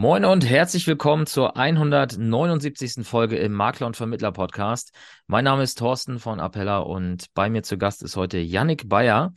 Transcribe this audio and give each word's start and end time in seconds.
Moin 0.00 0.24
und 0.24 0.48
herzlich 0.48 0.86
willkommen 0.86 1.26
zur 1.26 1.56
179. 1.56 3.04
Folge 3.04 3.36
im 3.36 3.50
Makler 3.50 3.88
und 3.88 3.96
Vermittler 3.96 4.30
Podcast. 4.30 4.92
Mein 5.26 5.42
Name 5.42 5.64
ist 5.64 5.76
Thorsten 5.76 6.20
von 6.20 6.38
Appella 6.38 6.78
und 6.78 7.34
bei 7.34 7.50
mir 7.50 7.64
zu 7.64 7.78
Gast 7.78 8.04
ist 8.04 8.14
heute 8.14 8.38
Yannick 8.38 8.88
Bayer. 8.88 9.32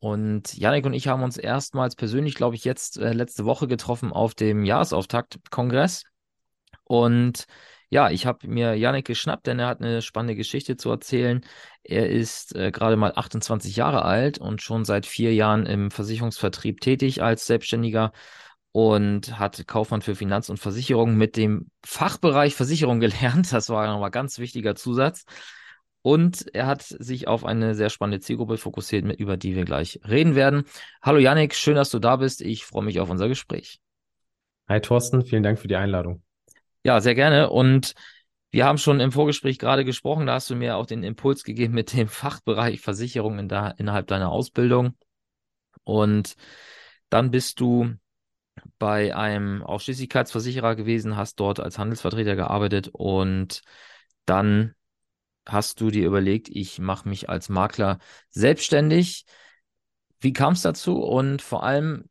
Und 0.00 0.58
Yannick 0.58 0.86
und 0.86 0.92
ich 0.92 1.06
haben 1.06 1.22
uns 1.22 1.36
erstmals 1.36 1.94
persönlich, 1.94 2.34
glaube 2.34 2.56
ich, 2.56 2.64
jetzt 2.64 2.98
äh, 2.98 3.12
letzte 3.12 3.44
Woche 3.44 3.68
getroffen 3.68 4.12
auf 4.12 4.34
dem 4.34 4.64
Jahresauftakt-Kongress. 4.64 6.02
Und 6.82 7.46
ja, 7.88 8.10
ich 8.10 8.26
habe 8.26 8.48
mir 8.48 8.74
Yannick 8.74 9.06
geschnappt, 9.06 9.46
denn 9.46 9.60
er 9.60 9.68
hat 9.68 9.80
eine 9.80 10.02
spannende 10.02 10.34
Geschichte 10.34 10.76
zu 10.76 10.90
erzählen. 10.90 11.46
Er 11.84 12.10
ist 12.10 12.56
äh, 12.56 12.72
gerade 12.72 12.96
mal 12.96 13.12
28 13.14 13.76
Jahre 13.76 14.04
alt 14.04 14.38
und 14.38 14.62
schon 14.62 14.84
seit 14.84 15.06
vier 15.06 15.32
Jahren 15.32 15.64
im 15.64 15.92
Versicherungsvertrieb 15.92 16.80
tätig 16.80 17.22
als 17.22 17.46
Selbstständiger 17.46 18.10
und 18.76 19.38
hat 19.38 19.66
Kaufmann 19.66 20.02
für 20.02 20.14
Finanz 20.14 20.50
und 20.50 20.58
Versicherung 20.58 21.14
mit 21.14 21.38
dem 21.38 21.70
Fachbereich 21.82 22.54
Versicherung 22.54 23.00
gelernt. 23.00 23.50
Das 23.50 23.70
war 23.70 23.86
nochmal 23.86 24.10
ganz 24.10 24.38
wichtiger 24.38 24.74
Zusatz. 24.74 25.24
Und 26.02 26.54
er 26.54 26.66
hat 26.66 26.82
sich 26.82 27.26
auf 27.26 27.46
eine 27.46 27.74
sehr 27.74 27.88
spannende 27.88 28.20
Zielgruppe 28.20 28.58
fokussiert, 28.58 29.06
über 29.18 29.38
die 29.38 29.56
wir 29.56 29.64
gleich 29.64 29.98
reden 30.06 30.34
werden. 30.34 30.64
Hallo 31.00 31.18
Yannick, 31.18 31.54
schön, 31.54 31.74
dass 31.74 31.88
du 31.88 31.98
da 31.98 32.16
bist. 32.16 32.42
Ich 32.42 32.66
freue 32.66 32.84
mich 32.84 33.00
auf 33.00 33.08
unser 33.08 33.28
Gespräch. 33.28 33.80
Hi 34.68 34.78
Thorsten, 34.78 35.24
vielen 35.24 35.42
Dank 35.42 35.58
für 35.58 35.68
die 35.68 35.76
Einladung. 35.76 36.22
Ja, 36.84 37.00
sehr 37.00 37.14
gerne. 37.14 37.48
Und 37.48 37.94
wir 38.50 38.66
haben 38.66 38.76
schon 38.76 39.00
im 39.00 39.10
Vorgespräch 39.10 39.58
gerade 39.58 39.86
gesprochen, 39.86 40.26
da 40.26 40.34
hast 40.34 40.50
du 40.50 40.54
mir 40.54 40.76
auch 40.76 40.84
den 40.84 41.02
Impuls 41.02 41.44
gegeben 41.44 41.72
mit 41.72 41.94
dem 41.94 42.08
Fachbereich 42.08 42.82
Versicherung 42.82 43.38
in 43.38 43.48
der, 43.48 43.76
innerhalb 43.78 44.06
deiner 44.06 44.30
Ausbildung. 44.30 44.98
Und 45.82 46.34
dann 47.08 47.30
bist 47.30 47.58
du 47.60 47.96
bei 48.78 49.14
einem 49.14 49.62
Ausschließlichkeitsversicherer 49.62 50.76
gewesen, 50.76 51.16
hast 51.16 51.40
dort 51.40 51.60
als 51.60 51.78
Handelsvertreter 51.78 52.36
gearbeitet 52.36 52.88
und 52.92 53.62
dann 54.24 54.74
hast 55.46 55.80
du 55.80 55.90
dir 55.90 56.06
überlegt, 56.06 56.48
ich 56.48 56.78
mache 56.78 57.08
mich 57.08 57.28
als 57.28 57.48
Makler 57.48 57.98
selbstständig. 58.30 59.24
Wie 60.20 60.32
kam 60.32 60.54
es 60.54 60.62
dazu 60.62 61.02
und 61.02 61.42
vor 61.42 61.62
allem, 61.62 62.04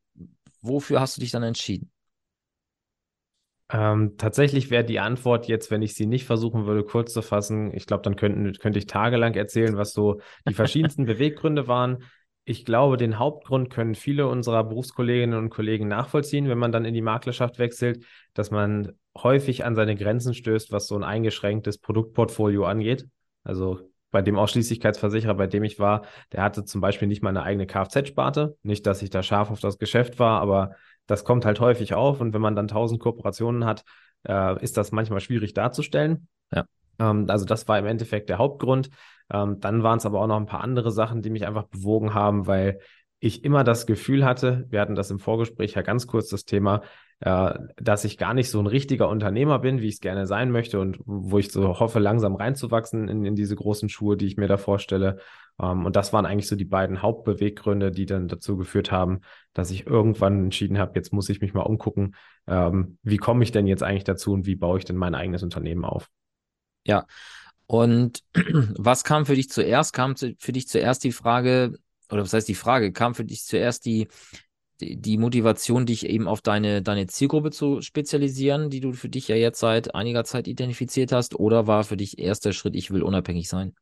wofür 0.61 1.02
hast 1.02 1.17
du 1.17 1.22
dich 1.22 1.31
dann 1.31 1.44
entschieden? 1.44 1.92
Ähm, 3.72 4.16
tatsächlich 4.17 4.70
wäre 4.70 4.83
die 4.86 5.00
Antwort 5.00 5.48
jetzt, 5.48 5.72
wenn 5.72 5.81
ich 5.81 5.95
sie 5.95 6.05
nicht 6.05 6.25
versuchen 6.25 6.67
würde, 6.67 6.83
kurz 6.83 7.14
zu 7.14 7.23
fassen, 7.23 7.73
ich 7.73 7.88
glaube, 7.88 8.03
dann 8.03 8.16
könnten, 8.16 8.53
könnte 8.53 8.77
ich 8.77 8.86
tagelang 8.86 9.33
erzählen, 9.33 9.75
was 9.75 9.94
so 9.94 10.22
die 10.48 10.53
verschiedensten 10.53 11.05
Beweggründe 11.05 11.67
waren 11.67 12.03
ich 12.46 12.64
glaube, 12.64 12.98
den 12.98 13.18
Hauptgrund 13.18 13.72
können 13.72 13.96
viele 13.96 14.28
unserer 14.28 14.64
Berufskolleginnen 14.64 15.38
und 15.38 15.50
Kollegen 15.50 15.88
nachvollziehen, 15.88 16.48
wenn 16.48 16.60
man 16.60 16.72
dann 16.72 16.86
in 16.86 16.94
die 16.94 17.02
Maklerschaft 17.02 17.58
wechselt, 17.58 18.06
dass 18.36 18.52
man 18.52 18.94
häufig 19.18 19.66
an 19.66 19.76
seine 19.76 19.96
Grenzen 19.96 20.36
stößt, 20.36 20.72
was 20.72 20.88
so 20.88 20.96
ein 20.96 21.04
eingeschränktes 21.04 21.80
Produktportfolio 21.80 22.66
angeht. 22.66 23.08
Also 23.44 23.80
bei 24.12 24.22
dem 24.22 24.38
Ausschließlichkeitsversicherer, 24.38 25.34
bei 25.34 25.48
dem 25.48 25.64
ich 25.64 25.80
war, 25.80 26.06
der 26.32 26.44
hatte 26.44 26.64
zum 26.64 26.82
Beispiel 26.82 27.08
nicht 27.08 27.23
mal 27.23 27.30
eine 27.30 27.44
eigene 27.44 27.66
Kfz-Sparte. 27.66 28.58
Nicht, 28.62 28.86
dass 28.86 29.02
ich 29.02 29.10
da 29.10 29.23
scharf 29.23 29.50
auf 29.50 29.60
das 29.60 29.80
Geschäft 29.80 30.20
war, 30.20 30.40
aber 30.40 30.76
das 31.08 31.23
kommt 31.23 31.46
halt 31.46 31.60
häufig 31.60 31.96
auf. 31.96 32.22
Und 32.22 32.34
wenn 32.34 32.42
man 32.42 32.56
dann 32.56 32.68
tausend 32.68 33.02
Kooperationen 33.02 33.66
hat, 33.66 33.84
äh, 34.28 34.62
ist 34.64 34.78
das 34.78 34.92
manchmal 34.92 35.20
schwierig 35.20 35.54
darzustellen. 35.54 36.28
Ja. 36.54 36.66
Ähm, 37.00 37.26
also 37.30 37.46
das 37.46 37.68
war 37.68 37.80
im 37.80 37.86
Endeffekt 37.86 38.30
der 38.30 38.38
Hauptgrund. 38.38 38.90
Ähm, 39.32 39.60
dann 39.60 39.84
waren 39.84 39.98
es 39.98 40.06
aber 40.06 40.22
auch 40.22 40.28
noch 40.28 40.38
ein 40.38 40.46
paar 40.46 40.62
andere 40.62 40.92
Sachen, 40.92 41.22
die 41.22 41.30
mich 41.30 41.46
einfach 41.48 41.66
bewogen 41.66 42.14
haben, 42.14 42.48
weil 42.48 42.80
ich 43.20 43.44
immer 43.44 43.64
das 43.64 43.86
Gefühl 43.88 44.26
hatte, 44.26 44.66
wir 44.70 44.82
hatten 44.82 44.96
das 44.96 45.10
im 45.10 45.20
Vorgespräch 45.20 45.73
ja 45.73 45.82
ganz 45.82 46.06
kurz 46.06 46.30
das 46.30 46.46
Thema, 46.46 46.82
äh, 47.22 47.54
dass 47.78 48.04
ich 48.04 48.18
gar 48.18 48.34
nicht 48.34 48.50
so 48.50 48.60
ein 48.60 48.68
richtiger 48.68 49.10
Unternehmer 49.10 49.60
bin, 49.60 49.82
wie 49.82 49.88
ich 49.88 49.96
es 49.96 50.02
gerne 50.02 50.28
sein 50.28 50.52
möchte 50.52 50.80
und 50.80 51.00
wo 51.06 51.40
ich 51.40 51.52
so 51.52 51.80
hoffe, 51.80 52.00
langsam 52.00 52.36
reinzuwachsen 52.36 53.08
in, 53.08 53.26
in 53.26 53.36
diese 53.36 53.56
großen 53.56 53.90
Schuhe, 53.90 54.18
die 54.18 54.28
ich 54.28 54.38
mir 54.38 54.48
da 54.48 54.58
vorstelle. 54.58 55.18
Ähm, 55.60 55.86
und 55.86 55.95
das 55.95 56.14
waren 56.14 56.26
eigentlich 56.26 56.48
so 56.48 56.55
die 56.55 56.66
beiden 56.66 57.02
Hauptbeweggründe, 57.02 57.92
die 57.92 58.05
dann 58.05 58.28
dazu 58.28 58.58
geführt 58.58 58.92
haben, 58.92 59.22
dass 59.54 59.72
ich 59.72 59.88
irgendwann 59.88 60.44
entschieden 60.44 60.78
habe, 60.78 60.92
jetzt 60.95 61.14
muss 61.14 61.30
ich 61.30 61.42
mich 61.42 61.54
mal 61.54 61.61
umgucken, 61.61 62.16
ähm, 62.48 62.98
wie 63.02 63.17
komme 63.17 63.44
ich 63.44 63.52
denn 63.52 63.66
jetzt 63.66 63.82
eigentlich 63.82 64.04
dazu 64.04 64.34
und 64.34 64.45
wie 64.45 64.55
baue 64.55 64.78
ich 64.78 64.86
denn 64.86 64.98
mein 64.98 65.16
eigenes 65.16 65.42
Unternehmen 65.42 65.86
auf. 65.86 66.10
Ja, 66.86 67.06
und 67.68 68.23
was 68.78 69.04
kam 69.04 69.26
für 69.26 69.36
dich 69.36 69.50
zuerst? 69.50 69.94
Kam 69.94 70.16
für 70.16 70.52
dich 70.52 70.68
zuerst 70.68 71.04
die 71.04 71.12
Frage, 71.12 71.78
oder 72.10 72.22
was 72.22 72.34
heißt 72.34 72.48
die 72.48 72.56
Frage, 72.56 72.92
kam 72.92 73.16
für 73.16 73.26
dich 73.26 73.44
zuerst 73.44 73.86
die, 73.86 74.08
die, 74.80 75.18
Motivation, 75.18 75.86
dich 75.86 76.06
eben 76.06 76.28
auf 76.28 76.42
deine, 76.42 76.82
deine 76.82 77.08
Zielgruppe 77.08 77.52
zu 77.52 77.82
spezialisieren, 77.82 78.70
die 78.70 78.82
du 78.82 78.94
für 78.94 79.10
dich 79.10 79.28
ja 79.28 79.36
jetzt 79.36 79.60
seit 79.60 79.96
einiger 79.96 80.23
Zeit 80.26 80.48
identifiziert 80.48 81.12
hast, 81.12 81.36
oder 81.36 81.66
war 81.66 81.84
für 81.84 81.98
dich 81.98 82.20
erster 82.20 82.54
Schritt, 82.54 82.76
ich 82.76 82.92
will 82.92 83.02
unabhängig 83.02 83.48
sein? 83.48 83.73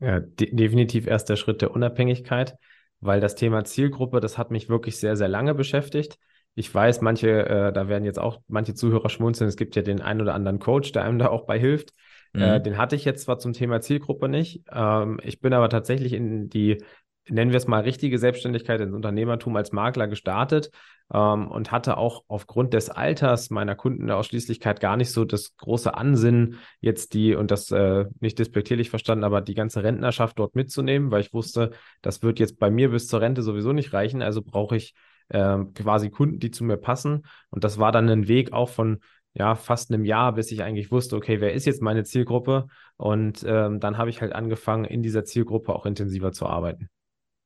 Ja, 0.00 0.20
de 0.20 0.54
definitiv 0.54 1.06
erster 1.06 1.36
Schritt 1.36 1.62
der 1.62 1.70
Unabhängigkeit, 1.70 2.56
weil 3.00 3.20
das 3.20 3.36
Thema 3.36 3.64
Zielgruppe, 3.64 4.20
das 4.20 4.36
hat 4.36 4.50
mich 4.50 4.68
wirklich 4.68 4.98
sehr, 4.98 5.16
sehr 5.16 5.28
lange 5.28 5.54
beschäftigt. 5.54 6.18
Ich 6.54 6.72
weiß, 6.72 7.00
manche, 7.00 7.46
äh, 7.48 7.72
da 7.72 7.88
werden 7.88 8.04
jetzt 8.04 8.18
auch 8.18 8.40
manche 8.46 8.74
Zuhörer 8.74 9.08
schmunzeln. 9.08 9.48
Es 9.48 9.56
gibt 9.56 9.74
ja 9.76 9.82
den 9.82 10.00
einen 10.00 10.20
oder 10.20 10.34
anderen 10.34 10.58
Coach, 10.60 10.92
der 10.92 11.04
einem 11.04 11.18
da 11.18 11.28
auch 11.28 11.46
bei 11.46 11.58
hilft. 11.58 11.90
Äh, 12.34 12.38
mhm. 12.38 12.42
Äh, 12.42 12.60
den 12.60 12.78
hatte 12.78 12.96
ich 12.96 13.04
jetzt 13.04 13.24
zwar 13.24 13.38
zum 13.38 13.52
Thema 13.52 13.80
Zielgruppe 13.80 14.28
nicht. 14.28 14.62
Ähm, 14.72 15.20
ich 15.22 15.40
bin 15.40 15.52
aber 15.52 15.68
tatsächlich 15.68 16.12
in 16.12 16.48
die, 16.48 16.82
nennen 17.28 17.50
wir 17.50 17.56
es 17.56 17.66
mal, 17.66 17.82
richtige 17.82 18.18
Selbstständigkeit 18.18 18.80
ins 18.80 18.94
Unternehmertum 18.94 19.56
als 19.56 19.72
Makler 19.72 20.06
gestartet 20.06 20.70
ähm, 21.12 21.48
und 21.48 21.72
hatte 21.72 21.96
auch 21.96 22.22
aufgrund 22.28 22.72
des 22.72 22.88
Alters 22.88 23.50
meiner 23.50 23.74
Kunden 23.74 24.06
der 24.06 24.16
Ausschließlichkeit 24.16 24.78
gar 24.78 24.96
nicht 24.96 25.10
so 25.10 25.24
das 25.24 25.56
große 25.56 25.94
Ansinnen, 25.94 26.58
jetzt 26.80 27.14
die, 27.14 27.34
und 27.34 27.50
das 27.50 27.70
äh, 27.72 28.06
nicht 28.20 28.38
despektierlich 28.38 28.90
verstanden, 28.90 29.24
aber 29.24 29.40
die 29.40 29.54
ganze 29.54 29.82
Rentnerschaft 29.82 30.38
dort 30.38 30.54
mitzunehmen, 30.54 31.10
weil 31.10 31.20
ich 31.20 31.32
wusste, 31.32 31.70
das 32.00 32.22
wird 32.22 32.38
jetzt 32.38 32.58
bei 32.58 32.70
mir 32.70 32.90
bis 32.90 33.08
zur 33.08 33.20
Rente 33.20 33.42
sowieso 33.42 33.72
nicht 33.72 33.92
reichen. 33.92 34.22
Also 34.22 34.40
brauche 34.40 34.76
ich 34.76 34.94
äh, 35.28 35.58
quasi 35.74 36.10
Kunden, 36.10 36.38
die 36.38 36.50
zu 36.50 36.64
mir 36.64 36.76
passen. 36.76 37.26
Und 37.50 37.64
das 37.64 37.78
war 37.78 37.92
dann 37.92 38.08
ein 38.08 38.28
Weg 38.28 38.52
auch 38.52 38.68
von 38.68 39.00
ja, 39.34 39.56
fast 39.56 39.92
einem 39.92 40.04
Jahr, 40.04 40.32
bis 40.34 40.52
ich 40.52 40.62
eigentlich 40.62 40.92
wusste, 40.92 41.16
okay, 41.16 41.40
wer 41.40 41.54
ist 41.54 41.66
jetzt 41.66 41.82
meine 41.82 42.04
Zielgruppe? 42.04 42.68
Und 42.96 43.44
ähm, 43.46 43.80
dann 43.80 43.98
habe 43.98 44.10
ich 44.10 44.20
halt 44.20 44.32
angefangen, 44.32 44.84
in 44.84 45.02
dieser 45.02 45.24
Zielgruppe 45.24 45.74
auch 45.74 45.86
intensiver 45.86 46.32
zu 46.32 46.46
arbeiten. 46.46 46.88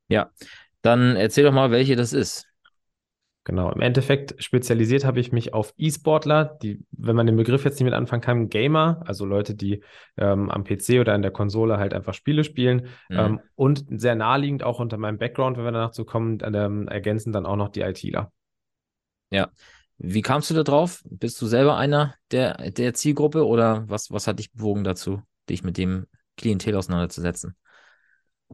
Ja, 0.08 0.30
dann 0.82 1.16
erzähl 1.16 1.44
doch 1.44 1.52
mal, 1.52 1.70
welche 1.70 1.96
das 1.96 2.12
ist. 2.12 2.47
Genau, 3.48 3.72
im 3.72 3.80
Endeffekt 3.80 4.34
spezialisiert 4.44 5.06
habe 5.06 5.20
ich 5.20 5.32
mich 5.32 5.54
auf 5.54 5.72
E-Sportler, 5.78 6.44
die, 6.44 6.84
wenn 6.90 7.16
man 7.16 7.26
den 7.26 7.36
Begriff 7.36 7.64
jetzt 7.64 7.80
nicht 7.80 7.86
mit 7.86 7.94
anfangen 7.94 8.20
kann, 8.20 8.50
Gamer, 8.50 9.00
also 9.06 9.24
Leute, 9.24 9.54
die 9.54 9.82
ähm, 10.18 10.50
am 10.50 10.64
PC 10.64 11.00
oder 11.00 11.14
in 11.14 11.22
der 11.22 11.30
Konsole 11.30 11.78
halt 11.78 11.94
einfach 11.94 12.12
Spiele 12.12 12.44
spielen 12.44 12.88
mhm. 13.08 13.18
ähm, 13.18 13.40
und 13.54 13.86
sehr 13.88 14.16
naheliegend 14.16 14.62
auch 14.64 14.80
unter 14.80 14.98
meinem 14.98 15.16
Background, 15.16 15.56
wenn 15.56 15.64
wir 15.64 15.72
danach 15.72 15.92
zu 15.92 16.04
kommen, 16.04 16.36
ähm, 16.42 16.88
ergänzen 16.88 17.32
dann 17.32 17.46
auch 17.46 17.56
noch 17.56 17.70
die 17.70 17.80
ITler. 17.80 18.30
Ja, 19.30 19.48
wie 19.96 20.20
kamst 20.20 20.50
du 20.50 20.54
da 20.54 20.62
drauf? 20.62 21.02
Bist 21.08 21.40
du 21.40 21.46
selber 21.46 21.78
einer 21.78 22.16
der, 22.30 22.70
der 22.70 22.92
Zielgruppe 22.92 23.46
oder 23.46 23.88
was, 23.88 24.10
was 24.10 24.26
hat 24.26 24.40
dich 24.40 24.52
bewogen 24.52 24.84
dazu, 24.84 25.22
dich 25.48 25.64
mit 25.64 25.78
dem 25.78 26.04
Klientel 26.36 26.76
auseinanderzusetzen? 26.76 27.56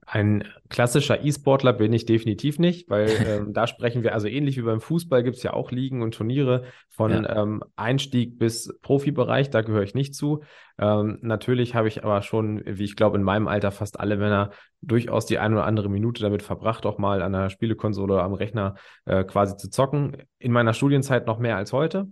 Ein 0.06 0.44
klassischer 0.68 1.24
E-Sportler 1.24 1.72
bin 1.72 1.92
ich 1.92 2.04
definitiv 2.04 2.58
nicht, 2.58 2.90
weil 2.90 3.08
ähm, 3.26 3.52
da 3.52 3.66
sprechen 3.66 4.02
wir, 4.02 4.12
also 4.12 4.26
ähnlich 4.26 4.56
wie 4.56 4.62
beim 4.62 4.80
Fußball 4.80 5.22
gibt 5.22 5.36
es 5.36 5.42
ja 5.42 5.52
auch 5.52 5.70
Ligen 5.70 6.02
und 6.02 6.14
Turniere 6.14 6.64
von 6.88 7.12
ja. 7.12 7.42
ähm, 7.42 7.62
Einstieg 7.76 8.38
bis 8.38 8.76
Profibereich, 8.82 9.50
da 9.50 9.62
gehöre 9.62 9.82
ich 9.82 9.94
nicht 9.94 10.14
zu. 10.14 10.42
Ähm, 10.78 11.18
natürlich 11.22 11.74
habe 11.74 11.88
ich 11.88 12.04
aber 12.04 12.22
schon, 12.22 12.62
wie 12.66 12.84
ich 12.84 12.96
glaube, 12.96 13.16
in 13.16 13.22
meinem 13.22 13.48
Alter 13.48 13.70
fast 13.70 14.00
alle 14.00 14.16
Männer 14.16 14.50
durchaus 14.82 15.26
die 15.26 15.38
eine 15.38 15.54
oder 15.54 15.66
andere 15.66 15.88
Minute 15.88 16.22
damit 16.22 16.42
verbracht, 16.42 16.84
auch 16.86 16.98
mal 16.98 17.22
an 17.22 17.32
der 17.32 17.48
Spielekonsole 17.48 18.14
oder 18.14 18.24
am 18.24 18.34
Rechner 18.34 18.74
äh, 19.06 19.24
quasi 19.24 19.56
zu 19.56 19.70
zocken. 19.70 20.16
In 20.38 20.52
meiner 20.52 20.74
Studienzeit 20.74 21.26
noch 21.26 21.38
mehr 21.38 21.56
als 21.56 21.72
heute. 21.72 22.08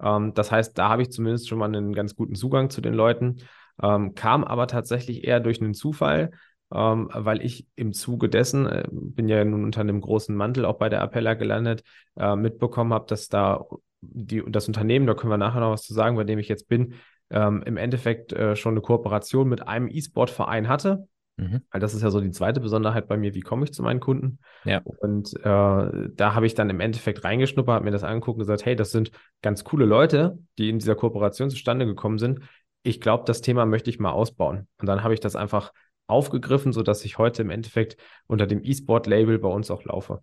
Ähm, 0.00 0.34
das 0.34 0.52
heißt, 0.52 0.76
da 0.76 0.90
habe 0.90 1.02
ich 1.02 1.10
zumindest 1.10 1.48
schon 1.48 1.58
mal 1.58 1.66
einen 1.66 1.94
ganz 1.94 2.14
guten 2.14 2.34
Zugang 2.34 2.70
zu 2.70 2.80
den 2.80 2.94
Leuten. 2.94 3.38
Ähm, 3.82 4.14
kam 4.14 4.44
aber 4.44 4.66
tatsächlich 4.66 5.24
eher 5.24 5.40
durch 5.40 5.60
einen 5.60 5.74
Zufall 5.74 6.30
ähm, 6.74 7.08
weil 7.12 7.42
ich 7.42 7.66
im 7.76 7.92
Zuge 7.92 8.28
dessen, 8.28 8.66
äh, 8.66 8.84
bin 8.90 9.28
ja 9.28 9.44
nun 9.44 9.64
unter 9.64 9.80
einem 9.80 10.00
großen 10.00 10.34
Mantel 10.34 10.64
auch 10.64 10.78
bei 10.78 10.88
der 10.88 11.02
Appella 11.02 11.34
gelandet, 11.34 11.82
äh, 12.16 12.36
mitbekommen 12.36 12.92
habe, 12.92 13.06
dass 13.08 13.28
da 13.28 13.64
die, 14.00 14.42
das 14.46 14.68
Unternehmen, 14.68 15.06
da 15.06 15.14
können 15.14 15.32
wir 15.32 15.38
nachher 15.38 15.60
noch 15.60 15.70
was 15.70 15.82
zu 15.82 15.94
sagen, 15.94 16.16
bei 16.16 16.24
dem 16.24 16.38
ich 16.38 16.48
jetzt 16.48 16.68
bin, 16.68 16.94
ähm, 17.30 17.62
im 17.64 17.76
Endeffekt 17.76 18.32
äh, 18.32 18.56
schon 18.56 18.74
eine 18.74 18.80
Kooperation 18.80 19.48
mit 19.48 19.66
einem 19.66 19.88
E-Sport-Verein 19.88 20.68
hatte. 20.68 21.06
Mhm. 21.36 21.62
Weil 21.70 21.80
das 21.80 21.94
ist 21.94 22.02
ja 22.02 22.10
so 22.10 22.20
die 22.20 22.30
zweite 22.30 22.60
Besonderheit 22.60 23.08
bei 23.08 23.16
mir, 23.16 23.34
wie 23.34 23.40
komme 23.40 23.64
ich 23.64 23.72
zu 23.72 23.82
meinen 23.82 24.00
Kunden? 24.00 24.38
Ja. 24.64 24.82
Und 24.84 25.34
äh, 25.36 25.40
da 25.42 26.34
habe 26.34 26.46
ich 26.46 26.54
dann 26.54 26.68
im 26.68 26.80
Endeffekt 26.80 27.24
reingeschnuppert, 27.24 27.74
habe 27.74 27.84
mir 27.86 27.90
das 27.90 28.04
angeguckt 28.04 28.36
und 28.36 28.42
gesagt, 28.42 28.66
hey, 28.66 28.76
das 28.76 28.90
sind 28.90 29.10
ganz 29.40 29.64
coole 29.64 29.86
Leute, 29.86 30.38
die 30.58 30.68
in 30.68 30.78
dieser 30.78 30.94
Kooperation 30.94 31.48
zustande 31.48 31.86
gekommen 31.86 32.18
sind. 32.18 32.40
Ich 32.82 33.00
glaube, 33.00 33.24
das 33.26 33.40
Thema 33.40 33.64
möchte 33.64 33.88
ich 33.88 33.98
mal 33.98 34.10
ausbauen. 34.10 34.68
Und 34.78 34.86
dann 34.86 35.02
habe 35.02 35.14
ich 35.14 35.20
das 35.20 35.36
einfach 35.36 35.72
aufgegriffen, 36.06 36.72
sodass 36.72 37.04
ich 37.04 37.18
heute 37.18 37.42
im 37.42 37.50
Endeffekt 37.50 37.96
unter 38.26 38.46
dem 38.46 38.62
E-Sport-Label 38.62 39.38
bei 39.38 39.48
uns 39.48 39.70
auch 39.70 39.84
laufe. 39.84 40.22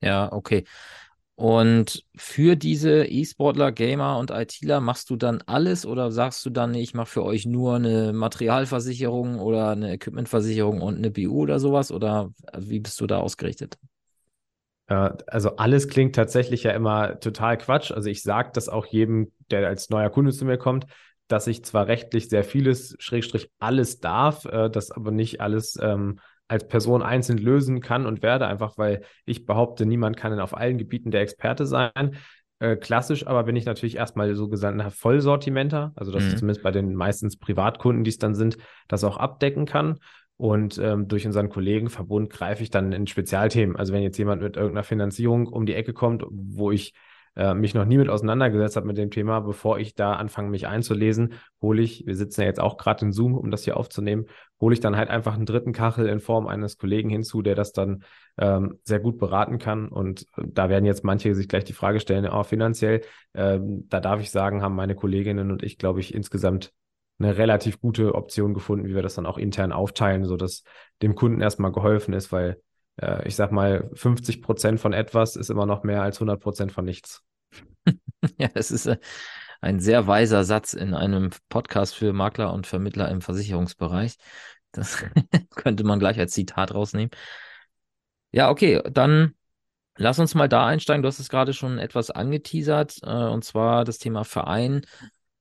Ja, 0.00 0.32
okay. 0.32 0.64
Und 1.36 2.04
für 2.16 2.54
diese 2.54 3.06
E-Sportler, 3.06 3.72
Gamer 3.72 4.18
und 4.18 4.30
ITler 4.30 4.80
machst 4.80 5.08
du 5.08 5.16
dann 5.16 5.42
alles 5.46 5.86
oder 5.86 6.10
sagst 6.10 6.44
du 6.44 6.50
dann, 6.50 6.74
ich 6.74 6.92
mache 6.92 7.06
für 7.06 7.24
euch 7.24 7.46
nur 7.46 7.76
eine 7.76 8.12
Materialversicherung 8.12 9.40
oder 9.40 9.70
eine 9.70 9.94
Equipmentversicherung 9.94 10.82
und 10.82 10.98
eine 10.98 11.10
BU 11.10 11.40
oder 11.40 11.58
sowas? 11.58 11.92
Oder 11.92 12.30
wie 12.58 12.80
bist 12.80 13.00
du 13.00 13.06
da 13.06 13.20
ausgerichtet? 13.20 13.78
Also 14.86 15.56
alles 15.56 15.88
klingt 15.88 16.16
tatsächlich 16.16 16.64
ja 16.64 16.72
immer 16.72 17.20
total 17.20 17.56
Quatsch. 17.56 17.92
Also 17.92 18.10
ich 18.10 18.22
sage 18.22 18.50
das 18.52 18.68
auch 18.68 18.84
jedem, 18.86 19.32
der 19.50 19.66
als 19.66 19.88
neuer 19.88 20.10
Kunde 20.10 20.32
zu 20.32 20.44
mir 20.44 20.58
kommt, 20.58 20.86
dass 21.30 21.46
ich 21.46 21.64
zwar 21.64 21.86
rechtlich 21.86 22.28
sehr 22.28 22.42
vieles, 22.42 22.96
Schrägstrich 22.98 23.50
alles 23.60 24.00
darf, 24.00 24.44
äh, 24.46 24.68
das 24.68 24.90
aber 24.90 25.12
nicht 25.12 25.40
alles 25.40 25.78
ähm, 25.80 26.18
als 26.48 26.66
Person 26.66 27.02
einzeln 27.02 27.38
lösen 27.38 27.80
kann 27.80 28.04
und 28.04 28.22
werde, 28.22 28.48
einfach 28.48 28.76
weil 28.76 29.02
ich 29.24 29.46
behaupte, 29.46 29.86
niemand 29.86 30.16
kann 30.16 30.38
auf 30.40 30.56
allen 30.56 30.78
Gebieten 30.78 31.12
der 31.12 31.20
Experte 31.20 31.66
sein. 31.66 32.16
Äh, 32.58 32.76
klassisch 32.76 33.28
aber 33.28 33.44
bin 33.44 33.54
ich 33.54 33.64
natürlich 33.64 33.96
erstmal 33.96 34.34
so 34.34 34.48
gesandter 34.48 34.90
Vollsortimenter, 34.90 35.92
also 35.94 36.10
dass 36.10 36.24
mhm. 36.24 36.28
ich 36.30 36.36
zumindest 36.36 36.64
bei 36.64 36.72
den 36.72 36.96
meistens 36.96 37.38
Privatkunden, 37.38 38.02
die 38.02 38.10
es 38.10 38.18
dann 38.18 38.34
sind, 38.34 38.56
das 38.88 39.04
auch 39.04 39.16
abdecken 39.16 39.66
kann. 39.66 40.00
Und 40.36 40.78
ähm, 40.78 41.06
durch 41.06 41.26
unseren 41.26 41.48
Kollegenverbund 41.48 42.30
greife 42.30 42.62
ich 42.62 42.70
dann 42.70 42.92
in 42.92 43.06
Spezialthemen. 43.06 43.76
Also 43.76 43.92
wenn 43.92 44.02
jetzt 44.02 44.18
jemand 44.18 44.42
mit 44.42 44.56
irgendeiner 44.56 44.84
Finanzierung 44.84 45.46
um 45.46 45.64
die 45.64 45.74
Ecke 45.74 45.92
kommt, 45.92 46.24
wo 46.28 46.72
ich 46.72 46.94
äh, 47.40 47.54
mich 47.54 47.72
noch 47.72 47.86
nie 47.86 47.96
mit 47.96 48.10
auseinandergesetzt 48.10 48.76
habe 48.76 48.86
mit 48.86 48.98
dem 48.98 49.10
Thema, 49.10 49.40
bevor 49.40 49.78
ich 49.78 49.94
da 49.94 50.12
anfange, 50.12 50.50
mich 50.50 50.66
einzulesen, 50.66 51.32
hole 51.62 51.80
ich, 51.80 52.04
wir 52.06 52.14
sitzen 52.14 52.42
ja 52.42 52.46
jetzt 52.46 52.60
auch 52.60 52.76
gerade 52.76 53.06
in 53.06 53.12
Zoom, 53.12 53.34
um 53.34 53.50
das 53.50 53.64
hier 53.64 53.78
aufzunehmen, 53.78 54.26
hole 54.60 54.74
ich 54.74 54.80
dann 54.80 54.94
halt 54.94 55.08
einfach 55.08 55.36
einen 55.36 55.46
dritten 55.46 55.72
Kachel 55.72 56.06
in 56.06 56.20
Form 56.20 56.46
eines 56.46 56.76
Kollegen 56.76 57.08
hinzu, 57.08 57.40
der 57.40 57.54
das 57.54 57.72
dann 57.72 58.04
ähm, 58.36 58.78
sehr 58.84 59.00
gut 59.00 59.16
beraten 59.16 59.58
kann. 59.58 59.88
Und 59.88 60.26
äh, 60.36 60.42
da 60.52 60.68
werden 60.68 60.84
jetzt 60.84 61.02
manche 61.02 61.34
sich 61.34 61.48
gleich 61.48 61.64
die 61.64 61.72
Frage 61.72 61.98
stellen, 62.00 62.26
auch 62.26 62.44
finanziell, 62.44 63.00
ähm, 63.32 63.86
da 63.88 64.00
darf 64.00 64.20
ich 64.20 64.30
sagen, 64.30 64.60
haben 64.60 64.74
meine 64.74 64.94
Kolleginnen 64.94 65.50
und 65.50 65.62
ich, 65.62 65.78
glaube 65.78 66.00
ich, 66.00 66.14
insgesamt 66.14 66.74
eine 67.18 67.38
relativ 67.38 67.80
gute 67.80 68.14
Option 68.16 68.52
gefunden, 68.52 68.86
wie 68.86 68.94
wir 68.94 69.02
das 69.02 69.14
dann 69.14 69.24
auch 69.24 69.38
intern 69.38 69.72
aufteilen, 69.72 70.26
sodass 70.26 70.62
dem 71.00 71.14
Kunden 71.14 71.40
erstmal 71.40 71.72
geholfen 71.72 72.12
ist, 72.12 72.32
weil 72.32 72.60
äh, 73.00 73.26
ich 73.26 73.36
sag 73.36 73.52
mal, 73.52 73.90
50 73.94 74.42
Prozent 74.42 74.80
von 74.80 74.92
etwas 74.92 75.36
ist 75.36 75.50
immer 75.50 75.66
noch 75.66 75.82
mehr 75.82 76.02
als 76.02 76.16
100 76.16 76.40
Prozent 76.40 76.72
von 76.72 76.84
nichts. 76.84 77.22
ja, 78.38 78.48
es 78.54 78.70
ist 78.70 78.86
äh, 78.86 78.98
ein 79.60 79.80
sehr 79.80 80.06
weiser 80.06 80.44
Satz 80.44 80.72
in 80.72 80.94
einem 80.94 81.30
Podcast 81.48 81.94
für 81.94 82.12
Makler 82.12 82.52
und 82.52 82.66
Vermittler 82.66 83.10
im 83.10 83.20
Versicherungsbereich. 83.20 84.16
Das 84.72 85.04
könnte 85.54 85.84
man 85.84 85.98
gleich 85.98 86.18
als 86.18 86.32
Zitat 86.32 86.74
rausnehmen. 86.74 87.10
Ja, 88.32 88.50
okay, 88.50 88.80
dann 88.90 89.34
lass 89.96 90.18
uns 90.18 90.34
mal 90.34 90.48
da 90.48 90.66
einsteigen. 90.66 91.02
Du 91.02 91.08
hast 91.08 91.18
es 91.18 91.28
gerade 91.28 91.52
schon 91.52 91.78
etwas 91.78 92.10
angeteasert, 92.10 92.98
äh, 93.02 93.08
und 93.08 93.44
zwar 93.44 93.84
das 93.84 93.98
Thema 93.98 94.24
Verein, 94.24 94.82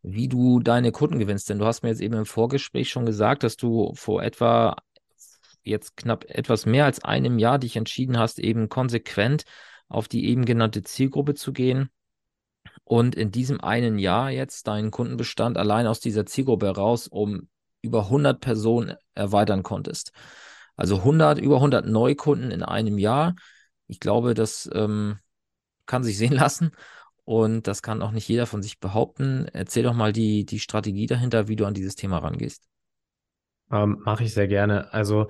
wie 0.02 0.28
du 0.28 0.60
deine 0.60 0.92
Kunden 0.92 1.20
gewinnst. 1.20 1.50
Denn 1.50 1.60
du 1.60 1.66
hast 1.66 1.84
mir 1.84 1.90
jetzt 1.90 2.02
eben 2.02 2.16
im 2.16 2.26
Vorgespräch 2.26 2.90
schon 2.90 3.06
gesagt, 3.06 3.44
dass 3.44 3.58
du 3.58 3.94
vor 3.96 4.24
etwa 4.24 4.76
jetzt 5.70 5.96
knapp 5.98 6.26
etwas 6.28 6.66
mehr 6.66 6.86
als 6.86 7.04
einem 7.04 7.40
Jahr 7.40 7.60
dich 7.60 7.76
entschieden 7.76 8.18
hast, 8.18 8.40
eben 8.40 8.70
konsequent 8.70 9.44
auf 9.88 10.08
die 10.08 10.28
eben 10.28 10.46
genannte 10.46 10.84
Zielgruppe 10.84 11.36
zu 11.36 11.54
gehen 11.54 11.90
und 12.84 13.16
in 13.16 13.32
diesem 13.32 13.62
einen 13.62 14.00
Jahr 14.00 14.30
jetzt 14.32 14.68
deinen 14.68 14.92
Kundenbestand 14.92 15.58
allein 15.58 15.88
aus 15.88 16.00
dieser 16.00 16.26
Zielgruppe 16.26 16.68
heraus 16.68 17.08
um 17.08 17.50
über 17.82 18.04
100 18.06 18.40
Personen 18.40 18.96
erweitern 19.14 19.64
konntest. 19.64 20.12
Also 20.76 20.98
100, 20.98 21.40
über 21.40 21.56
100 21.56 21.86
Neukunden 21.86 22.52
in 22.52 22.64
einem 22.64 22.98
Jahr. 22.98 23.36
Ich 23.88 24.00
glaube, 24.00 24.34
das 24.34 24.70
ähm, 24.74 25.20
kann 25.86 26.04
sich 26.04 26.18
sehen 26.18 26.34
lassen 26.34 26.72
und 27.26 27.68
das 27.68 27.82
kann 27.82 28.02
auch 28.02 28.12
nicht 28.12 28.28
jeder 28.28 28.46
von 28.46 28.62
sich 28.62 28.80
behaupten. 28.80 29.48
Erzähl 29.54 29.84
doch 29.84 29.94
mal 29.94 30.14
die, 30.14 30.46
die 30.46 30.60
Strategie 30.60 31.06
dahinter, 31.06 31.48
wie 31.48 31.56
du 31.56 31.66
an 31.66 31.74
dieses 31.74 31.96
Thema 31.96 32.20
rangehst. 32.20 32.68
Ähm, 33.72 34.02
Mache 34.04 34.24
ich 34.24 34.34
sehr 34.34 34.48
gerne. 34.48 34.92
Also 34.94 35.28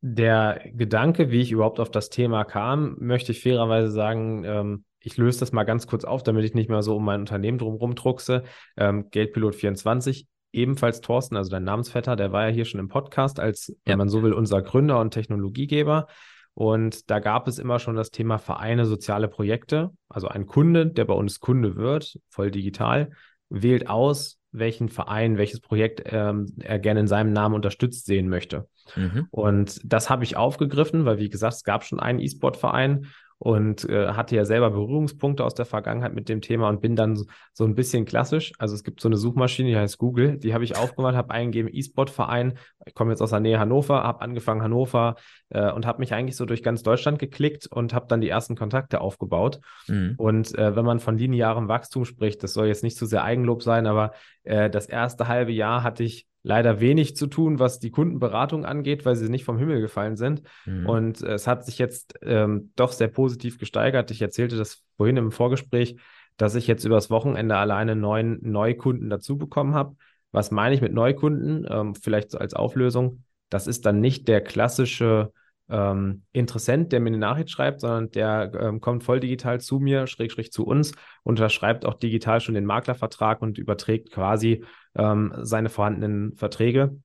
der 0.00 0.62
Gedanke, 0.72 1.30
wie 1.30 1.40
ich 1.40 1.52
überhaupt 1.52 1.80
auf 1.80 1.90
das 1.90 2.08
Thema 2.08 2.44
kam, 2.44 2.96
möchte 2.98 3.32
ich 3.32 3.42
fairerweise 3.42 3.90
sagen, 3.90 4.44
ähm, 4.44 4.84
ich 5.00 5.16
löse 5.16 5.40
das 5.40 5.52
mal 5.52 5.64
ganz 5.64 5.86
kurz 5.86 6.04
auf, 6.04 6.22
damit 6.22 6.44
ich 6.44 6.54
nicht 6.54 6.68
mehr 6.68 6.82
so 6.82 6.96
um 6.96 7.04
mein 7.04 7.20
Unternehmen 7.20 7.58
drumherum 7.58 7.94
druckse. 7.94 8.44
Ähm, 8.76 9.10
Geldpilot 9.10 9.54
24, 9.54 10.26
ebenfalls 10.52 11.00
Thorsten, 11.00 11.36
also 11.36 11.50
dein 11.50 11.64
Namensvetter, 11.64 12.16
der 12.16 12.32
war 12.32 12.48
ja 12.48 12.54
hier 12.54 12.64
schon 12.64 12.80
im 12.80 12.88
Podcast 12.88 13.40
als, 13.40 13.68
ja. 13.68 13.76
wenn 13.86 13.98
man 13.98 14.08
so 14.08 14.22
will, 14.22 14.32
unser 14.32 14.62
Gründer 14.62 15.00
und 15.00 15.12
Technologiegeber. 15.12 16.06
Und 16.54 17.10
da 17.10 17.20
gab 17.20 17.48
es 17.48 17.58
immer 17.58 17.78
schon 17.78 17.96
das 17.96 18.10
Thema 18.10 18.38
Vereine, 18.38 18.84
soziale 18.84 19.28
Projekte. 19.28 19.90
Also 20.08 20.28
ein 20.28 20.46
Kunde, 20.46 20.86
der 20.86 21.04
bei 21.04 21.14
uns 21.14 21.40
Kunde 21.40 21.76
wird, 21.76 22.18
voll 22.28 22.50
digital, 22.50 23.10
wählt 23.48 23.88
aus, 23.88 24.38
welchen 24.52 24.88
Verein, 24.88 25.38
welches 25.38 25.60
Projekt 25.60 26.02
ähm, 26.06 26.52
er 26.60 26.78
gerne 26.78 27.00
in 27.00 27.06
seinem 27.06 27.32
Namen 27.32 27.54
unterstützt 27.54 28.06
sehen 28.06 28.28
möchte. 28.28 28.68
Mhm. 28.96 29.26
Und 29.30 29.80
das 29.84 30.10
habe 30.10 30.24
ich 30.24 30.36
aufgegriffen, 30.36 31.04
weil, 31.04 31.18
wie 31.18 31.30
gesagt, 31.30 31.54
es 31.54 31.64
gab 31.64 31.84
schon 31.84 32.00
einen 32.00 32.20
E-Sport-Verein 32.20 33.06
und 33.40 33.88
äh, 33.88 34.08
hatte 34.08 34.36
ja 34.36 34.44
selber 34.44 34.70
Berührungspunkte 34.70 35.42
aus 35.42 35.54
der 35.54 35.64
Vergangenheit 35.64 36.14
mit 36.14 36.28
dem 36.28 36.42
Thema 36.42 36.68
und 36.68 36.82
bin 36.82 36.94
dann 36.94 37.16
so, 37.16 37.24
so, 37.54 37.64
ein 37.64 37.74
bisschen 37.74 38.04
klassisch. 38.04 38.52
Also 38.58 38.74
es 38.74 38.84
gibt 38.84 39.00
so 39.00 39.08
eine 39.08 39.16
Suchmaschine, 39.16 39.70
die 39.70 39.76
heißt 39.76 39.96
Google, 39.96 40.36
die 40.36 40.52
habe 40.52 40.62
ich 40.62 40.76
aufgemacht, 40.76 41.16
habe 41.16 41.32
eingegeben 41.32 41.70
E-Sport-Verein. 41.72 42.58
Ich 42.84 42.92
komme 42.92 43.12
jetzt 43.12 43.22
aus 43.22 43.30
der 43.30 43.40
Nähe 43.40 43.58
Hannover, 43.58 44.02
habe 44.02 44.20
angefangen 44.20 44.62
Hannover 44.62 45.16
äh, 45.48 45.72
und 45.72 45.86
habe 45.86 46.00
mich 46.00 46.12
eigentlich 46.12 46.36
so 46.36 46.44
durch 46.44 46.62
ganz 46.62 46.82
Deutschland 46.82 47.18
geklickt 47.18 47.66
und 47.66 47.94
habe 47.94 48.04
dann 48.08 48.20
die 48.20 48.28
ersten 48.28 48.56
Kontakte 48.56 49.00
aufgebaut. 49.00 49.60
Mhm. 49.88 50.16
Und 50.18 50.54
äh, 50.58 50.76
wenn 50.76 50.84
man 50.84 51.00
von 51.00 51.16
linearem 51.16 51.66
Wachstum 51.66 52.04
spricht, 52.04 52.42
das 52.42 52.52
soll 52.52 52.66
jetzt 52.66 52.82
nicht 52.82 52.98
zu 52.98 53.06
sehr 53.06 53.24
Eigenlob 53.24 53.62
sein, 53.62 53.86
aber 53.86 54.12
äh, 54.44 54.68
das 54.68 54.84
erste 54.84 55.28
halbe 55.28 55.52
Jahr 55.52 55.82
hatte 55.82 56.04
ich 56.04 56.26
leider 56.42 56.80
wenig 56.80 57.16
zu 57.16 57.26
tun, 57.26 57.58
was 57.58 57.78
die 57.78 57.90
Kundenberatung 57.90 58.64
angeht, 58.64 59.04
weil 59.04 59.16
sie 59.16 59.28
nicht 59.28 59.44
vom 59.44 59.58
Himmel 59.58 59.80
gefallen 59.80 60.16
sind. 60.16 60.42
Mhm. 60.64 60.86
Und 60.86 61.22
äh, 61.22 61.34
es 61.34 61.46
hat 61.46 61.64
sich 61.64 61.78
jetzt 61.78 62.14
ähm, 62.22 62.72
doch 62.76 62.92
sehr 62.92 63.08
positiv 63.08 63.58
gesteigert. 63.58 64.10
Ich 64.10 64.22
erzählte 64.22 64.56
das 64.56 64.82
vorhin 64.96 65.16
im 65.16 65.32
Vorgespräch, 65.32 65.96
dass 66.36 66.54
ich 66.54 66.66
jetzt 66.66 66.84
übers 66.84 67.10
Wochenende 67.10 67.56
alleine 67.56 67.96
neun 67.96 68.38
Neukunden 68.42 69.10
dazu 69.10 69.36
bekommen 69.36 69.74
habe. 69.74 69.96
Was 70.32 70.50
meine 70.50 70.74
ich 70.74 70.80
mit 70.80 70.92
Neukunden? 70.92 71.66
Ähm, 71.68 71.94
vielleicht 71.94 72.34
als 72.34 72.54
Auflösung. 72.54 73.24
Das 73.50 73.66
ist 73.66 73.84
dann 73.84 74.00
nicht 74.00 74.28
der 74.28 74.40
klassische 74.40 75.32
ähm, 75.70 76.22
Interessent, 76.32 76.92
der 76.92 77.00
mir 77.00 77.08
eine 77.08 77.18
Nachricht 77.18 77.50
schreibt, 77.50 77.80
sondern 77.80 78.10
der 78.10 78.52
ähm, 78.60 78.80
kommt 78.80 79.04
voll 79.04 79.20
digital 79.20 79.60
zu 79.60 79.78
mir, 79.78 80.06
schräg, 80.06 80.32
schräg 80.32 80.52
zu 80.52 80.66
uns, 80.66 80.92
unterschreibt 81.22 81.84
auch 81.84 81.94
digital 81.94 82.40
schon 82.40 82.54
den 82.54 82.66
Maklervertrag 82.66 83.40
und 83.42 83.58
überträgt 83.58 84.10
quasi 84.10 84.64
ähm, 84.94 85.32
seine 85.42 85.68
vorhandenen 85.68 86.36
Verträge. 86.36 86.96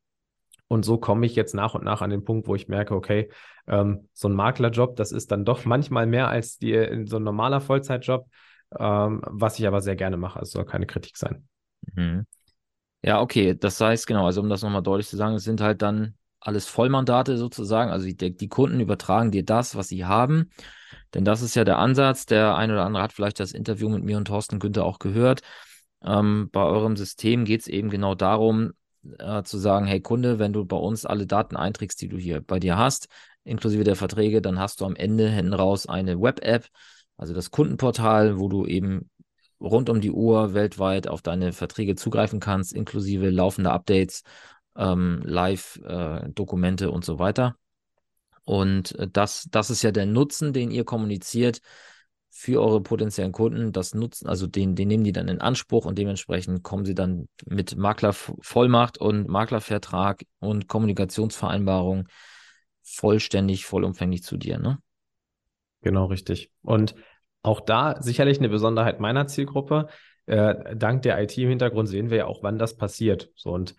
Und 0.68 0.84
so 0.84 0.98
komme 0.98 1.26
ich 1.26 1.36
jetzt 1.36 1.54
nach 1.54 1.76
und 1.76 1.84
nach 1.84 2.02
an 2.02 2.10
den 2.10 2.24
Punkt, 2.24 2.48
wo 2.48 2.56
ich 2.56 2.68
merke, 2.68 2.96
okay, 2.96 3.30
ähm, 3.68 4.10
so 4.14 4.28
ein 4.28 4.34
Maklerjob, 4.34 4.96
das 4.96 5.12
ist 5.12 5.32
dann 5.32 5.46
doch 5.46 5.66
manchmal 5.66 6.08
mehr 6.08 6.28
als 6.28 6.58
die, 6.58 7.06
so 7.06 7.18
ein 7.18 7.24
normaler 7.24 7.62
Vollzeitjob, 7.62 8.28
ähm, 8.78 9.22
was 9.28 9.60
ich 9.60 9.68
aber 9.68 9.82
sehr 9.82 9.96
gerne 9.96 10.18
mache. 10.18 10.40
Es 10.40 10.52
soll 10.52 10.66
keine 10.66 10.88
Kritik 10.88 11.18
sein. 11.18 11.48
Mhm. 11.94 12.26
Ja, 13.04 13.22
okay, 13.22 13.56
das 13.56 13.80
heißt 13.80 14.08
genau, 14.08 14.26
also 14.26 14.42
um 14.42 14.50
das 14.50 14.64
nochmal 14.64 14.82
deutlich 14.82 15.08
zu 15.08 15.18
sagen, 15.18 15.36
es 15.36 15.44
sind 15.44 15.62
halt 15.62 15.84
dann 15.84 16.16
alles 16.40 16.68
Vollmandate 16.68 17.38
sozusagen. 17.38 17.92
Also 17.92 18.06
die, 18.06 18.36
die, 18.36 18.48
Kunden 18.48 18.80
übertragen 18.80 19.32
dir 19.32 19.44
das, 19.44 19.76
was 19.76 19.88
sie 19.88 20.06
haben. 20.06 20.50
Denn 21.14 21.26
das 21.26 21.42
ist 21.42 21.56
ja 21.56 21.64
der 21.64 21.80
Ansatz. 21.80 22.26
Der 22.26 22.56
ein 22.56 22.72
oder 22.72 22.86
andere 22.86 23.04
hat 23.04 23.14
vielleicht 23.14 23.40
das 23.40 23.52
Interview 23.52 23.90
mit 23.90 24.04
mir 24.04 24.18
und 24.18 24.26
Thorsten 24.26 24.60
Günther 24.60 24.86
auch 24.86 25.00
gehört. 25.00 25.42
Ähm, 26.04 26.50
bei 26.52 26.62
eurem 26.64 26.96
System 26.96 27.46
geht 27.46 27.62
es 27.62 27.68
eben 27.68 27.90
genau 27.90 28.16
darum, 28.16 28.74
äh, 29.20 29.44
zu 29.44 29.58
sagen, 29.58 29.86
hey 29.86 30.02
Kunde, 30.02 30.40
wenn 30.40 30.54
du 30.54 30.66
bei 30.66 30.78
uns 30.78 31.06
alle 31.06 31.28
Daten 31.28 31.56
einträgst, 31.56 32.02
die 32.02 32.10
du 32.10 32.18
hier 32.18 32.42
bei 32.42 32.60
dir 32.60 32.78
hast, 32.78 33.08
inklusive 33.44 33.84
der 33.84 33.96
Verträge, 33.96 34.42
dann 34.42 34.60
hast 34.60 34.82
du 34.82 34.86
am 34.86 34.96
Ende 34.96 35.30
hinten 35.30 35.54
raus 35.54 35.88
eine 35.88 36.20
Web-App, 36.20 36.68
also 37.18 37.34
das 37.34 37.52
Kundenportal, 37.52 38.40
wo 38.40 38.50
du 38.50 38.66
eben 38.66 39.10
rund 39.60 39.90
um 39.90 40.02
die 40.02 40.12
Uhr 40.12 40.54
weltweit 40.54 41.08
auf 41.08 41.22
deine 41.22 41.54
Verträge 41.54 41.96
zugreifen 41.96 42.40
kannst, 42.40 42.74
inklusive 42.74 43.30
laufender 43.30 43.72
Updates 43.72 44.24
ähm, 44.76 45.22
Live-Dokumente 45.24 46.86
äh, 46.86 46.90
und 46.90 47.06
so 47.06 47.20
weiter. 47.20 47.56
Und 48.44 48.98
äh, 49.00 49.08
das, 49.12 49.48
das 49.52 49.70
ist 49.70 49.82
ja 49.82 49.92
der 49.92 50.06
Nutzen, 50.06 50.54
den 50.54 50.72
ihr 50.72 50.86
kommuniziert 50.86 51.62
für 52.30 52.62
eure 52.62 52.82
potenziellen 52.82 53.32
Kunden. 53.32 53.72
Das 53.72 53.94
Nutzen, 53.94 54.28
also 54.28 54.46
den, 54.46 54.76
den 54.76 54.90
nehmen 54.90 55.04
die 55.04 55.14
dann 55.14 55.30
in 55.30 55.42
Anspruch 55.42 55.86
und 55.86 55.98
dementsprechend 55.98 56.64
kommen 56.64 56.86
sie 56.86 56.96
dann 56.96 57.30
mit 57.46 57.78
Maklervollmacht 57.78 58.98
und 58.98 59.30
Maklervertrag 59.30 60.24
und 60.40 60.68
Kommunikationsvereinbarung 60.68 62.08
vollständig, 62.84 63.66
vollumfänglich 63.66 64.24
zu 64.24 64.38
dir, 64.38 64.60
ne? 64.60 64.80
Genau, 65.82 66.06
richtig. 66.06 66.52
Und 66.62 66.96
auch 67.42 67.62
da 67.62 68.02
sicherlich 68.02 68.40
eine 68.40 68.50
Besonderheit 68.50 69.00
meiner 69.00 69.28
Zielgruppe. 69.28 69.88
Äh, 70.28 70.76
dank 70.76 71.04
der 71.04 71.22
IT 71.22 71.38
im 71.38 71.50
Hintergrund 71.50 71.88
sehen 71.88 72.10
wir 72.10 72.18
ja 72.18 72.26
auch, 72.26 72.42
wann 72.42 72.58
das 72.58 72.78
passiert. 72.78 73.32
So 73.36 73.52
und 73.52 73.76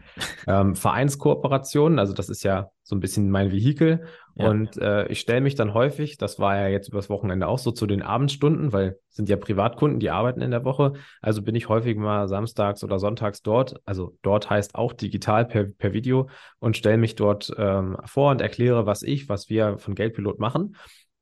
ähm, 0.47 0.77
Vereinskooperationen, 0.77 1.99
also 1.99 2.13
das 2.13 2.29
ist 2.29 2.45
ja 2.45 2.71
so 2.83 2.95
ein 2.95 3.01
bisschen 3.01 3.31
mein 3.31 3.51
Vehikel. 3.51 4.07
Ja. 4.37 4.51
Und 4.51 4.77
äh, 4.77 5.09
ich 5.09 5.19
stelle 5.19 5.41
mich 5.41 5.57
dann 5.57 5.75
häufig, 5.75 6.19
das 6.19 6.39
war 6.39 6.57
ja 6.57 6.69
jetzt 6.69 6.89
übers 6.89 7.11
Wochenende 7.11 7.49
auch 7.49 7.59
so, 7.59 7.73
zu 7.73 7.87
den 7.87 8.03
Abendstunden, 8.03 8.73
weil 8.73 8.99
sind 9.09 9.29
ja 9.29 9.37
Privatkunden, 9.37 9.99
die 9.99 10.11
arbeiten 10.11 10.41
in 10.41 10.53
der 10.53 10.65
Woche. 10.65 10.93
Also 11.21 11.43
bin 11.43 11.55
ich 11.57 11.69
häufig 11.69 11.97
mal 11.97 12.29
samstags 12.29 12.85
oder 12.85 12.99
sonntags 12.99 13.43
dort. 13.43 13.81
Also 13.85 14.17
dort 14.23 14.49
heißt 14.49 14.77
auch 14.77 14.93
digital 14.93 15.47
per, 15.47 15.65
per 15.65 15.95
Video 15.95 16.29
und 16.61 16.77
stelle 16.77 16.99
mich 16.99 17.17
dort 17.17 17.51
ähm, 17.59 17.97
vor 18.05 18.31
und 18.31 18.41
erkläre, 18.41 18.87
was 18.87 19.03
ich, 19.03 19.29
was 19.29 19.49
wir 19.49 19.79
von 19.79 19.95
Geldpilot 19.95 20.39
machen. 20.39 20.77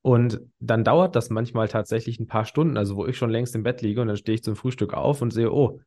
Und 0.05 0.43
dann 0.61 0.85
dauert 0.85 1.17
das 1.17 1.31
manchmal 1.31 1.67
tatsächlich 1.67 2.21
ein 2.21 2.27
paar 2.27 2.45
Stunden, 2.45 2.77
also 2.77 2.95
wo 2.97 3.07
ich 3.07 3.17
schon 3.17 3.31
längst 3.31 3.55
im 3.55 3.63
Bett 3.63 3.81
liege 3.81 4.03
und 4.03 4.09
dann 4.09 4.19
stehe 4.19 4.35
ich 4.35 4.45
zum 4.45 4.55
Frühstück 4.55 4.93
auf 4.93 5.23
und 5.23 5.31
sehe, 5.31 5.51
oh, 5.51 5.81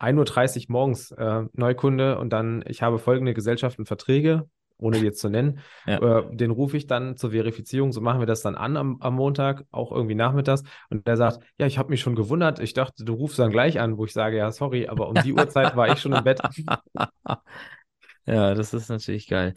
1.30 0.00 0.58
Uhr 0.58 0.64
morgens 0.68 1.12
äh, 1.12 1.44
Neukunde 1.54 2.18
und 2.18 2.30
dann, 2.30 2.62
ich 2.68 2.82
habe 2.82 2.98
folgende 2.98 3.32
Gesellschaften 3.32 3.86
Verträge, 3.86 4.50
ohne 4.76 4.98
die 4.98 5.06
jetzt 5.06 5.20
zu 5.20 5.30
nennen. 5.30 5.60
Ja. 5.86 6.18
Äh, 6.18 6.36
den 6.36 6.50
rufe 6.50 6.76
ich 6.76 6.88
dann 6.88 7.16
zur 7.16 7.30
Verifizierung, 7.30 7.90
so 7.90 8.02
machen 8.02 8.20
wir 8.20 8.26
das 8.26 8.42
dann 8.42 8.54
an 8.54 8.76
am, 8.76 9.00
am 9.00 9.14
Montag, 9.14 9.64
auch 9.70 9.92
irgendwie 9.92 10.14
nachmittags. 10.14 10.62
Und 10.90 11.06
der 11.06 11.16
sagt, 11.16 11.42
ja, 11.56 11.66
ich 11.66 11.78
habe 11.78 11.88
mich 11.88 12.02
schon 12.02 12.16
gewundert, 12.16 12.58
ich 12.58 12.74
dachte, 12.74 13.02
du 13.02 13.14
rufst 13.14 13.38
dann 13.38 13.50
gleich 13.50 13.80
an, 13.80 13.96
wo 13.96 14.04
ich 14.04 14.12
sage, 14.12 14.36
ja, 14.36 14.52
sorry, 14.52 14.88
aber 14.88 15.08
um 15.08 15.14
die 15.14 15.32
Uhrzeit 15.32 15.74
war 15.74 15.90
ich 15.90 16.00
schon 16.00 16.12
im 16.12 16.22
Bett. 16.22 16.42
ja, 18.26 18.54
das 18.54 18.74
ist 18.74 18.90
natürlich 18.90 19.26
geil. 19.26 19.54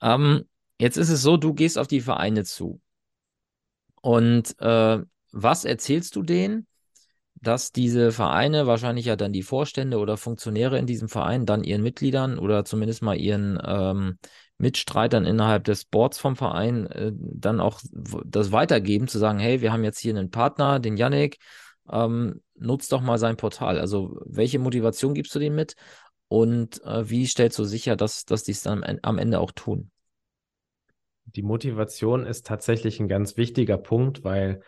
Ähm, 0.00 0.44
jetzt 0.80 0.96
ist 0.96 1.10
es 1.10 1.20
so, 1.20 1.36
du 1.36 1.52
gehst 1.52 1.76
auf 1.76 1.86
die 1.86 2.00
Vereine 2.00 2.44
zu. 2.44 2.80
Und 4.04 4.60
äh, 4.60 4.98
was 5.32 5.64
erzählst 5.64 6.14
du 6.14 6.22
denen, 6.22 6.66
dass 7.36 7.72
diese 7.72 8.12
Vereine, 8.12 8.66
wahrscheinlich 8.66 9.06
ja 9.06 9.16
dann 9.16 9.32
die 9.32 9.42
Vorstände 9.42 9.96
oder 9.96 10.18
Funktionäre 10.18 10.78
in 10.78 10.84
diesem 10.84 11.08
Verein, 11.08 11.46
dann 11.46 11.64
ihren 11.64 11.82
Mitgliedern 11.82 12.38
oder 12.38 12.66
zumindest 12.66 13.00
mal 13.00 13.16
ihren 13.18 13.58
ähm, 13.64 14.18
Mitstreitern 14.58 15.24
innerhalb 15.24 15.64
des 15.64 15.86
Boards 15.86 16.18
vom 16.18 16.36
Verein 16.36 16.86
äh, 16.88 17.12
dann 17.14 17.60
auch 17.60 17.80
das 18.26 18.52
weitergeben, 18.52 19.08
zu 19.08 19.18
sagen, 19.18 19.38
hey, 19.38 19.62
wir 19.62 19.72
haben 19.72 19.84
jetzt 19.84 20.00
hier 20.00 20.14
einen 20.14 20.30
Partner, 20.30 20.80
den 20.80 20.98
Yannick, 20.98 21.38
ähm, 21.90 22.42
nutzt 22.56 22.92
doch 22.92 23.00
mal 23.00 23.16
sein 23.16 23.38
Portal. 23.38 23.78
Also 23.78 24.20
welche 24.26 24.58
Motivation 24.58 25.14
gibst 25.14 25.34
du 25.34 25.38
denen 25.38 25.56
mit 25.56 25.76
und 26.28 26.84
äh, 26.84 27.08
wie 27.08 27.26
stellst 27.26 27.58
du 27.58 27.64
sicher, 27.64 27.96
dass, 27.96 28.26
dass 28.26 28.42
die 28.42 28.52
es 28.52 28.60
dann 28.60 28.84
am 29.00 29.16
Ende 29.16 29.40
auch 29.40 29.52
tun? 29.52 29.90
Die 31.26 31.42
Motivation 31.42 32.26
ist 32.26 32.46
tatsächlich 32.46 33.00
ein 33.00 33.08
ganz 33.08 33.36
wichtiger 33.36 33.78
Punkt, 33.78 34.24
weil 34.24 34.60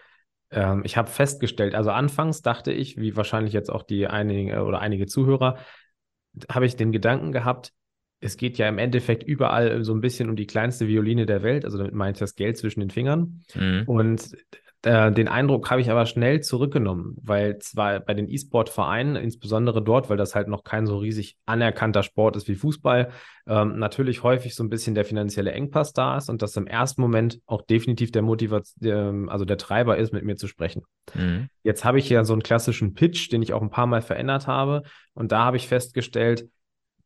ähm, 0.50 0.82
ich 0.84 0.96
habe 0.96 1.10
festgestellt, 1.10 1.74
also 1.74 1.90
anfangs 1.90 2.42
dachte 2.42 2.72
ich, 2.72 2.96
wie 2.96 3.16
wahrscheinlich 3.16 3.52
jetzt 3.52 3.70
auch 3.70 3.82
die 3.82 4.06
einige 4.06 4.64
oder 4.64 4.80
einige 4.80 5.06
Zuhörer, 5.06 5.58
habe 6.50 6.66
ich 6.66 6.76
den 6.76 6.92
Gedanken 6.92 7.32
gehabt, 7.32 7.72
es 8.20 8.36
geht 8.36 8.58
ja 8.58 8.68
im 8.68 8.78
Endeffekt 8.78 9.22
überall 9.22 9.84
so 9.84 9.94
ein 9.94 10.00
bisschen 10.00 10.30
um 10.30 10.36
die 10.36 10.46
kleinste 10.46 10.88
Violine 10.88 11.26
der 11.26 11.42
Welt, 11.42 11.64
also 11.64 11.78
damit 11.78 11.94
meine 11.94 12.12
ich 12.12 12.18
das 12.18 12.34
Geld 12.34 12.56
zwischen 12.56 12.80
den 12.80 12.90
Fingern. 12.90 13.42
Mhm. 13.54 13.84
Und 13.86 14.36
äh, 14.86 15.10
den 15.10 15.26
Eindruck 15.26 15.68
habe 15.68 15.80
ich 15.80 15.90
aber 15.90 16.06
schnell 16.06 16.42
zurückgenommen, 16.42 17.16
weil 17.20 17.58
zwar 17.58 17.98
bei 17.98 18.14
den 18.14 18.28
E-Sport-Vereinen, 18.28 19.16
insbesondere 19.16 19.82
dort, 19.82 20.08
weil 20.08 20.16
das 20.16 20.36
halt 20.36 20.46
noch 20.46 20.62
kein 20.62 20.86
so 20.86 20.98
riesig 20.98 21.36
anerkannter 21.44 22.04
Sport 22.04 22.36
ist 22.36 22.46
wie 22.46 22.54
Fußball, 22.54 23.10
ähm, 23.48 23.80
natürlich 23.80 24.22
häufig 24.22 24.54
so 24.54 24.62
ein 24.62 24.68
bisschen 24.68 24.94
der 24.94 25.04
finanzielle 25.04 25.50
Engpass 25.50 25.92
da 25.92 26.16
ist 26.16 26.30
und 26.30 26.40
das 26.40 26.56
im 26.56 26.68
ersten 26.68 27.00
Moment 27.00 27.40
auch 27.46 27.62
definitiv 27.62 28.12
der 28.12 28.22
Motivation, 28.22 29.28
also 29.28 29.44
der 29.44 29.58
Treiber 29.58 29.96
ist, 29.96 30.12
mit 30.12 30.24
mir 30.24 30.36
zu 30.36 30.46
sprechen. 30.46 30.84
Mhm. 31.14 31.48
Jetzt 31.64 31.84
habe 31.84 31.98
ich 31.98 32.08
ja 32.08 32.22
so 32.22 32.34
einen 32.34 32.44
klassischen 32.44 32.94
Pitch, 32.94 33.32
den 33.32 33.42
ich 33.42 33.52
auch 33.54 33.62
ein 33.62 33.70
paar 33.70 33.88
Mal 33.88 34.02
verändert 34.02 34.46
habe 34.46 34.84
und 35.14 35.32
da 35.32 35.44
habe 35.44 35.56
ich 35.56 35.66
festgestellt, 35.66 36.48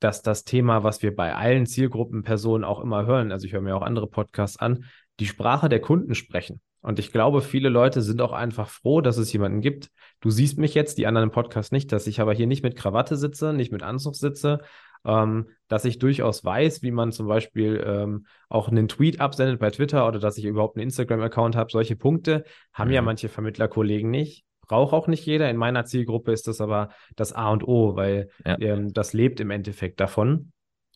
dass 0.01 0.21
das 0.21 0.45
Thema, 0.45 0.85
was 0.85 1.03
wir 1.03 1.17
bei 1.17 1.35
allen 1.35 1.65
Zielgruppenpersonen 1.65 2.65
auch 2.65 2.81
immer 2.81 3.07
hören, 3.07 3.33
also 3.33 3.47
ich 3.47 3.55
höre 3.55 3.63
mir 3.63 3.75
auch 3.75 3.83
andere 3.83 4.07
Podcasts 4.07 4.59
an, 4.59 4.85
die 5.19 5.27
Sprache 5.27 5.71
der 5.71 5.81
Kunden 5.81 6.15
sprechen. 6.15 6.61
Und 6.83 6.99
ich 6.99 7.13
glaube, 7.13 7.43
viele 7.43 7.69
Leute 7.69 8.01
sind 8.01 8.23
auch 8.23 8.33
einfach 8.33 8.69
froh, 8.69 9.01
dass 9.01 9.19
es 9.19 9.33
jemanden 9.33 9.61
gibt. 9.61 9.91
Du 10.21 10.31
siehst 10.31 10.59
mich 10.59 10.75
jetzt, 10.75 10.99
die 10.99 11.07
anderen 11.07 11.29
im 11.29 11.33
Podcast 11.33 11.73
nicht, 11.73 11.93
dass 11.93 12.07
ich 12.07 12.21
aber 12.21 12.33
hier 12.33 12.47
nicht 12.47 12.63
mit 12.63 12.77
Krawatte 12.77 13.17
sitze, 13.17 13.53
nicht 13.53 13.71
mit 13.71 13.83
Anzug 13.83 14.17
sitze, 14.17 14.61
ähm, 15.05 15.49
dass 15.69 15.85
ich 15.85 15.99
durchaus 15.99 16.45
weiß, 16.45 16.83
wie 16.83 16.91
man 16.91 17.13
zum 17.13 17.27
Beispiel 17.27 17.83
ähm, 17.87 18.27
auch 18.49 18.69
einen 18.69 18.89
Tweet 18.89 19.21
absendet 19.21 19.59
bei 19.59 19.71
Twitter 19.71 20.07
oder 20.07 20.19
dass 20.19 20.39
ich 20.39 20.45
überhaupt 20.45 20.77
einen 20.77 20.85
Instagram-Account 20.85 21.57
habe. 21.57 21.71
Solche 21.71 21.97
Punkte 21.97 22.45
haben 22.73 22.89
mhm. 22.89 22.95
ja 22.95 23.03
manche 23.03 23.29
Vermittlerkollegen 23.29 24.11
nicht. 24.11 24.45
Braucht 24.67 24.93
auch 24.93 25.07
nicht 25.07 25.27
jeder. 25.27 25.51
In 25.51 25.57
meiner 25.57 25.85
Zielgruppe 25.85 26.33
ist 26.33 26.47
das 26.47 26.61
aber 26.61 26.91
das 27.17 27.33
A 27.33 27.51
und 27.51 27.67
O, 27.67 27.97
weil 27.97 28.31
ja. 28.45 28.59
ähm, 28.61 28.93
das 28.93 29.13
lebt 29.13 29.41
im 29.41 29.51
Endeffekt 29.51 30.01
davon. 30.01 30.53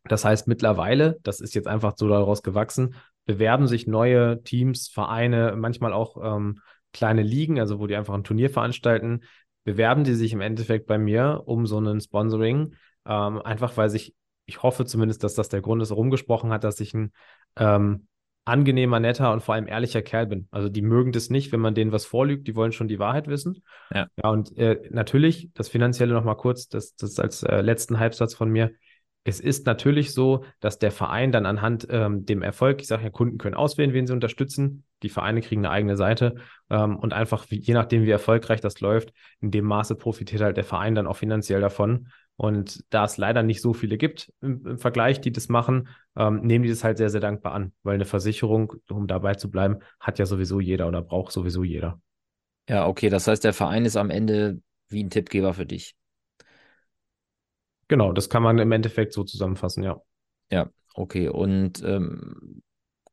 Das 0.06 0.24
heißt, 0.24 0.48
mittlerweile, 0.48 1.18
das 1.22 1.40
ist 1.40 1.54
jetzt 1.54 1.66
einfach 1.66 1.94
so 1.96 2.08
daraus 2.08 2.42
gewachsen, 2.42 2.94
bewerben 3.26 3.66
sich 3.66 3.86
neue 3.86 4.42
Teams, 4.42 4.88
Vereine, 4.88 5.54
manchmal 5.56 5.92
auch 5.92 6.16
ähm, 6.22 6.60
kleine 6.92 7.22
Ligen, 7.22 7.58
also 7.58 7.78
wo 7.78 7.86
die 7.86 7.96
einfach 7.96 8.14
ein 8.14 8.24
Turnier 8.24 8.50
veranstalten, 8.50 9.22
bewerben 9.64 10.04
die 10.04 10.14
sich 10.14 10.32
im 10.32 10.40
Endeffekt 10.40 10.86
bei 10.86 10.98
mir 10.98 11.42
um 11.46 11.66
so 11.66 11.78
einen 11.78 12.00
Sponsoring, 12.00 12.74
ähm, 13.06 13.42
einfach 13.42 13.76
weil 13.76 13.90
sich, 13.90 14.14
ich 14.46 14.62
hoffe 14.62 14.84
zumindest, 14.84 15.24
dass 15.24 15.34
das 15.34 15.48
der 15.48 15.62
Grund 15.62 15.82
ist, 15.82 15.92
rumgesprochen 15.92 16.50
hat, 16.50 16.64
dass 16.64 16.80
ich 16.80 16.94
ein 16.94 17.12
ähm, 17.56 18.06
angenehmer, 18.44 19.00
netter 19.00 19.32
und 19.32 19.42
vor 19.42 19.54
allem 19.54 19.66
ehrlicher 19.66 20.02
Kerl 20.02 20.26
bin. 20.26 20.48
Also 20.50 20.68
die 20.68 20.82
mögen 20.82 21.12
das 21.12 21.30
nicht, 21.30 21.50
wenn 21.52 21.60
man 21.60 21.74
denen 21.74 21.92
was 21.92 22.04
vorlügt, 22.04 22.46
die 22.46 22.54
wollen 22.54 22.72
schon 22.72 22.88
die 22.88 22.98
Wahrheit 22.98 23.26
wissen. 23.26 23.62
Ja, 23.90 24.06
ja 24.22 24.28
und 24.28 24.56
äh, 24.58 24.82
natürlich, 24.90 25.50
das 25.54 25.68
Finanzielle 25.70 26.12
nochmal 26.12 26.36
kurz, 26.36 26.68
das, 26.68 26.94
das 26.94 27.18
als 27.18 27.42
äh, 27.42 27.62
letzten 27.62 27.98
Halbsatz 27.98 28.34
von 28.34 28.50
mir, 28.50 28.72
es 29.24 29.40
ist 29.40 29.64
natürlich 29.66 30.12
so, 30.12 30.44
dass 30.60 30.78
der 30.78 30.92
Verein 30.92 31.32
dann 31.32 31.46
anhand 31.46 31.86
ähm, 31.90 32.26
dem 32.26 32.42
Erfolg, 32.42 32.82
ich 32.82 32.86
sage 32.86 33.04
ja, 33.04 33.10
Kunden 33.10 33.38
können 33.38 33.54
auswählen, 33.54 33.94
wen 33.94 34.06
sie 34.06 34.12
unterstützen. 34.12 34.84
Die 35.02 35.08
Vereine 35.08 35.40
kriegen 35.40 35.64
eine 35.64 35.70
eigene 35.70 35.96
Seite 35.96 36.36
ähm, 36.70 36.96
und 36.96 37.14
einfach, 37.14 37.46
wie, 37.50 37.58
je 37.58 37.72
nachdem, 37.72 38.04
wie 38.04 38.10
erfolgreich 38.10 38.60
das 38.60 38.80
läuft, 38.80 39.12
in 39.40 39.50
dem 39.50 39.64
Maße 39.64 39.96
profitiert 39.96 40.42
halt 40.42 40.58
der 40.58 40.64
Verein 40.64 40.94
dann 40.94 41.06
auch 41.06 41.16
finanziell 41.16 41.62
davon. 41.62 42.08
Und 42.36 42.84
da 42.90 43.04
es 43.04 43.16
leider 43.16 43.42
nicht 43.42 43.62
so 43.62 43.72
viele 43.72 43.96
gibt 43.96 44.32
im, 44.42 44.66
im 44.66 44.78
Vergleich, 44.78 45.20
die 45.20 45.32
das 45.32 45.48
machen, 45.48 45.88
ähm, 46.16 46.40
nehmen 46.42 46.64
die 46.64 46.70
das 46.70 46.84
halt 46.84 46.98
sehr, 46.98 47.10
sehr 47.10 47.20
dankbar 47.20 47.54
an, 47.54 47.72
weil 47.82 47.94
eine 47.94 48.04
Versicherung, 48.04 48.74
um 48.90 49.06
dabei 49.06 49.34
zu 49.34 49.50
bleiben, 49.50 49.78
hat 50.00 50.18
ja 50.18 50.26
sowieso 50.26 50.60
jeder 50.60 50.86
oder 50.86 51.00
braucht 51.00 51.32
sowieso 51.32 51.64
jeder. 51.64 52.00
Ja, 52.68 52.86
okay, 52.86 53.08
das 53.08 53.26
heißt, 53.26 53.44
der 53.44 53.52
Verein 53.52 53.84
ist 53.84 53.96
am 53.96 54.10
Ende 54.10 54.60
wie 54.88 55.02
ein 55.02 55.10
Tippgeber 55.10 55.54
für 55.54 55.66
dich. 55.66 55.94
Genau, 57.88 58.12
das 58.12 58.28
kann 58.28 58.42
man 58.42 58.58
im 58.58 58.72
Endeffekt 58.72 59.12
so 59.12 59.24
zusammenfassen, 59.24 59.82
ja. 59.82 60.00
Ja, 60.50 60.70
okay. 60.94 61.28
Und 61.28 61.82
ähm, 61.84 62.62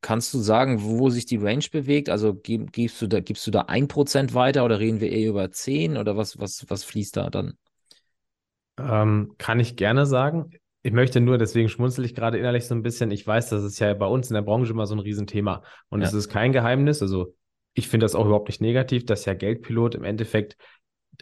kannst 0.02 0.34
du 0.34 0.40
sagen, 0.40 0.82
wo 0.82 1.10
sich 1.10 1.26
die 1.26 1.38
Range 1.38 1.66
bewegt? 1.72 2.10
Also 2.10 2.34
gib, 2.34 2.72
gibst 2.72 3.02
du 3.02 3.08
da, 3.08 3.20
gibst 3.20 3.46
du 3.48 3.52
da 3.52 3.62
ein 3.62 3.88
Prozent 3.88 4.34
weiter 4.34 4.66
oder 4.66 4.80
reden 4.80 5.00
wir 5.00 5.12
eher 5.12 5.30
über 5.30 5.52
zehn 5.52 5.98
oder 5.98 6.18
was, 6.18 6.40
was, 6.40 6.66
was 6.70 6.84
fließt 6.84 7.18
da 7.18 7.30
dann? 7.30 7.54
Ähm, 8.80 9.36
kann 9.38 9.60
ich 9.60 9.76
gerne 9.76 10.06
sagen. 10.06 10.52
Ich 10.84 10.94
möchte 10.94 11.22
nur, 11.22 11.38
deswegen 11.38 11.70
schmunzel 11.70 12.06
ich 12.06 12.16
gerade 12.16 12.40
innerlich 12.40 12.66
so 12.66 12.74
ein 12.74 12.82
bisschen. 12.82 13.12
Ich 13.12 13.26
weiß, 13.26 13.50
das 13.50 13.64
ist 13.64 13.80
ja 13.80 13.94
bei 13.94 14.08
uns 14.08 14.30
in 14.30 14.34
der 14.34 14.42
Branche 14.42 14.74
immer 14.74 14.88
so 14.88 14.96
ein 14.96 15.00
Riesenthema. 15.00 15.62
Und 15.90 16.02
ja. 16.02 16.08
es 16.08 16.14
ist 16.14 16.30
kein 16.30 16.52
Geheimnis. 16.52 17.04
Also 17.04 17.36
ich 17.74 17.88
finde 17.88 18.06
das 18.06 18.16
auch 18.16 18.26
überhaupt 18.26 18.48
nicht 18.48 18.62
negativ, 18.62 19.06
dass 19.06 19.26
ja 19.26 19.36
Geldpilot 19.36 19.94
im 19.94 20.04
Endeffekt 20.04 20.58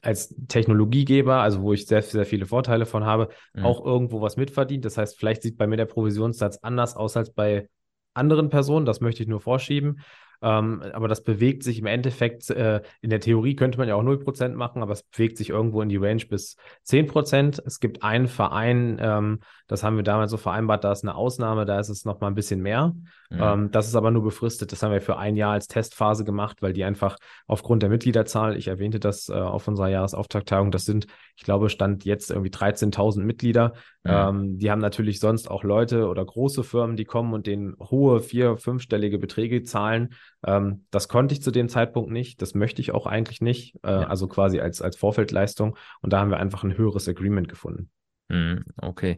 als 0.04 0.36
Technologiegeber, 0.48 1.42
also 1.42 1.62
wo 1.62 1.74
ich 1.74 1.86
sehr, 1.86 2.02
sehr 2.02 2.26
viele 2.26 2.46
Vorteile 2.46 2.86
von 2.86 3.06
habe, 3.06 3.30
mhm. 3.54 3.66
auch 3.66 3.86
irgendwo 3.86 4.22
was 4.22 4.38
mitverdient. 4.38 4.86
Das 4.86 4.98
heißt, 4.98 5.18
vielleicht 5.18 5.42
sieht 5.42 5.58
bei 5.58 5.68
mir 5.68 5.78
der 5.78 5.86
Provisionssatz 5.86 6.58
anders 6.62 6.96
aus 6.96 7.18
als 7.18 7.32
bei 7.32 7.70
anderen 8.14 8.50
Personen. 8.50 8.86
Das 8.86 9.02
möchte 9.02 9.24
ich 9.24 9.30
nur 9.30 9.42
vorschieben. 9.42 10.02
Ähm, 10.42 10.84
aber 10.94 11.08
das 11.08 11.24
bewegt 11.24 11.64
sich 11.64 11.80
im 11.80 11.86
Endeffekt, 11.86 12.50
äh, 12.50 12.82
in 13.02 13.10
der 13.10 13.20
Theorie 13.20 13.56
könnte 13.56 13.78
man 13.78 13.88
ja 13.88 13.96
auch 13.96 14.04
0% 14.04 14.56
machen, 14.56 14.82
aber 14.82 14.94
es 14.94 15.04
bewegt 15.04 15.38
sich 15.38 15.50
irgendwo 15.50 15.82
in 15.82 15.90
die 15.90 15.98
Range 15.98 16.24
bis 16.26 16.56
10%. 16.84 17.62
Es 17.66 17.80
gibt 17.80 18.04
einen 18.04 18.28
Verein, 18.28 18.98
ähm, 19.02 19.40
das 19.68 19.84
haben 19.84 19.98
wir 19.98 20.04
damals 20.04 20.32
so 20.32 20.38
vereinbart, 20.38 20.84
da 20.84 20.92
ist 20.92 21.04
eine 21.04 21.16
Ausnahme, 21.16 21.66
da 21.66 21.80
ist 21.80 21.90
es 21.90 22.06
nochmal 22.06 22.32
ein 22.32 22.36
bisschen 22.36 22.62
mehr. 22.62 22.94
Mhm. 23.30 23.40
Ähm, 23.40 23.72
das 23.72 23.88
ist 23.88 23.96
aber 23.96 24.12
nur 24.12 24.24
befristet. 24.24 24.72
Das 24.72 24.82
haben 24.82 24.92
wir 24.92 25.02
für 25.02 25.18
ein 25.18 25.36
Jahr 25.36 25.54
als 25.54 25.68
Testphase 25.68 26.24
gemacht, 26.24 26.62
weil 26.62 26.74
die 26.74 26.84
einfach 26.84 27.18
aufgrund 27.46 27.84
der 27.84 27.90
Mitgliederzahl, 27.90 28.58
ich 28.58 28.68
erwähnte 28.68 29.00
das 29.00 29.30
äh, 29.30 29.34
auf 29.34 29.68
unserer 29.68 29.90
Jahresauftakttagung, 29.90 30.72
das 30.72 30.86
sind, 30.86 31.08
ich 31.40 31.46
glaube, 31.46 31.70
stand 31.70 32.04
jetzt 32.04 32.32
irgendwie 32.32 32.50
13.000 32.50 33.22
Mitglieder. 33.22 33.72
Mhm. 34.04 34.12
Ähm, 34.12 34.58
die 34.58 34.70
haben 34.70 34.82
natürlich 34.82 35.22
sonst 35.22 35.50
auch 35.50 35.64
Leute 35.64 36.10
oder 36.10 36.26
große 36.26 36.66
Firmen, 36.66 36.98
die 36.98 37.06
kommen 37.06 37.34
und 37.34 37.48
denen 37.48 37.78
hohe 37.80 38.20
vier-, 38.20 38.58
fünfstellige 38.58 39.20
Beträge 39.20 39.64
zahlen. 39.64 40.16
Ähm, 40.46 40.84
das 40.92 41.08
konnte 41.08 41.34
ich 41.34 41.42
zu 41.42 41.52
dem 41.52 41.70
Zeitpunkt 41.70 42.12
nicht. 42.12 42.42
Das 42.42 42.56
möchte 42.56 42.82
ich 42.82 42.92
auch 42.92 43.06
eigentlich 43.06 43.40
nicht. 43.40 43.78
Äh, 43.84 43.92
ja. 43.92 44.08
Also 44.08 44.28
quasi 44.28 44.60
als, 44.60 44.82
als 44.82 44.98
Vorfeldleistung. 44.98 45.78
Und 46.02 46.12
da 46.12 46.20
haben 46.20 46.30
wir 46.30 46.42
einfach 46.42 46.66
ein 46.66 46.78
höheres 46.78 47.08
Agreement 47.08 47.48
gefunden. 47.48 47.90
Mhm, 48.28 48.66
okay. 48.76 49.18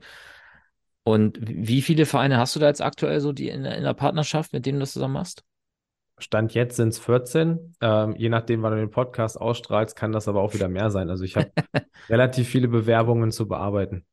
Und 1.03 1.39
wie 1.41 1.81
viele 1.81 2.05
Vereine 2.05 2.37
hast 2.37 2.55
du 2.55 2.59
da 2.59 2.67
jetzt 2.67 2.83
aktuell 2.83 3.19
so 3.19 3.33
die 3.33 3.49
in, 3.49 3.65
in 3.65 3.83
der 3.83 3.95
Partnerschaft, 3.95 4.53
mit 4.53 4.67
denen 4.67 4.77
du 4.77 4.81
das 4.81 4.93
zusammen 4.93 5.15
machst? 5.15 5.43
Stand 6.17 6.53
jetzt 6.53 6.75
sind 6.75 6.89
es 6.89 6.99
14. 6.99 7.75
Ähm, 7.81 8.15
je 8.15 8.29
nachdem, 8.29 8.61
wann 8.61 8.73
du 8.73 8.79
den 8.79 8.91
Podcast 8.91 9.39
ausstrahlst, 9.39 9.95
kann 9.95 10.11
das 10.11 10.27
aber 10.27 10.41
auch 10.41 10.53
wieder 10.53 10.67
mehr 10.67 10.91
sein. 10.91 11.09
Also 11.09 11.23
ich 11.23 11.35
habe 11.35 11.51
relativ 12.09 12.47
viele 12.47 12.67
Bewerbungen 12.67 13.31
zu 13.31 13.47
bearbeiten. 13.47 14.05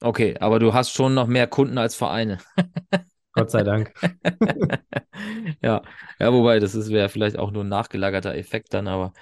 Okay, 0.00 0.36
aber 0.40 0.58
du 0.58 0.74
hast 0.74 0.90
schon 0.90 1.14
noch 1.14 1.28
mehr 1.28 1.46
Kunden 1.46 1.78
als 1.78 1.94
Vereine. 1.94 2.38
Gott 3.32 3.50
sei 3.50 3.62
Dank. 3.62 3.94
ja, 5.62 5.82
ja, 6.18 6.32
wobei, 6.32 6.58
das 6.58 6.90
wäre 6.90 7.08
vielleicht 7.08 7.38
auch 7.38 7.50
nur 7.50 7.64
ein 7.64 7.68
nachgelagerter 7.68 8.34
Effekt 8.34 8.74
dann, 8.74 8.88
aber 8.88 9.12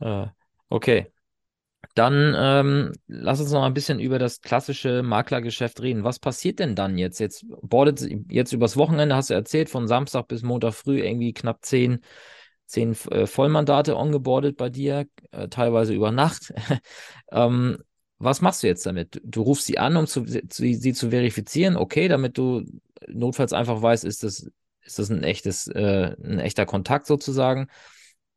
äh, 0.00 0.26
okay. 0.68 1.11
Dann 1.94 2.34
ähm, 2.36 2.92
lass 3.06 3.40
uns 3.40 3.52
noch 3.52 3.64
ein 3.64 3.74
bisschen 3.74 4.00
über 4.00 4.18
das 4.18 4.40
klassische 4.40 5.02
Maklergeschäft 5.02 5.82
reden. 5.82 6.04
Was 6.04 6.18
passiert 6.18 6.58
denn 6.58 6.74
dann 6.74 6.96
jetzt? 6.96 7.18
Jetzt 7.18 7.44
bordet 7.62 8.00
jetzt 8.30 8.52
übers 8.52 8.76
Wochenende, 8.76 9.14
hast 9.14 9.30
du 9.30 9.34
erzählt, 9.34 9.68
von 9.68 9.88
Samstag 9.88 10.28
bis 10.28 10.42
Montag 10.42 10.72
früh 10.74 11.00
irgendwie 11.00 11.32
knapp 11.34 11.64
zehn, 11.64 12.00
zehn 12.66 12.96
äh, 13.10 13.26
Vollmandate 13.26 13.96
ongeboardet 13.96 14.56
bei 14.56 14.70
dir, 14.70 15.06
äh, 15.32 15.48
teilweise 15.48 15.92
über 15.92 16.12
Nacht. 16.12 16.54
ähm, 17.30 17.78
was 18.18 18.40
machst 18.40 18.62
du 18.62 18.68
jetzt 18.68 18.86
damit? 18.86 19.20
Du 19.24 19.42
rufst 19.42 19.66
sie 19.66 19.78
an, 19.78 19.96
um 19.96 20.06
zu, 20.06 20.24
zu, 20.24 20.62
sie 20.62 20.92
zu 20.92 21.10
verifizieren, 21.10 21.76
okay, 21.76 22.08
damit 22.08 22.38
du 22.38 22.64
notfalls 23.08 23.52
einfach 23.52 23.82
weißt, 23.82 24.04
ist 24.04 24.22
das, 24.22 24.48
ist 24.84 24.98
das 24.98 25.10
ein 25.10 25.24
echtes, 25.24 25.66
äh, 25.66 26.14
ein 26.22 26.38
echter 26.38 26.64
Kontakt 26.64 27.06
sozusagen. 27.06 27.66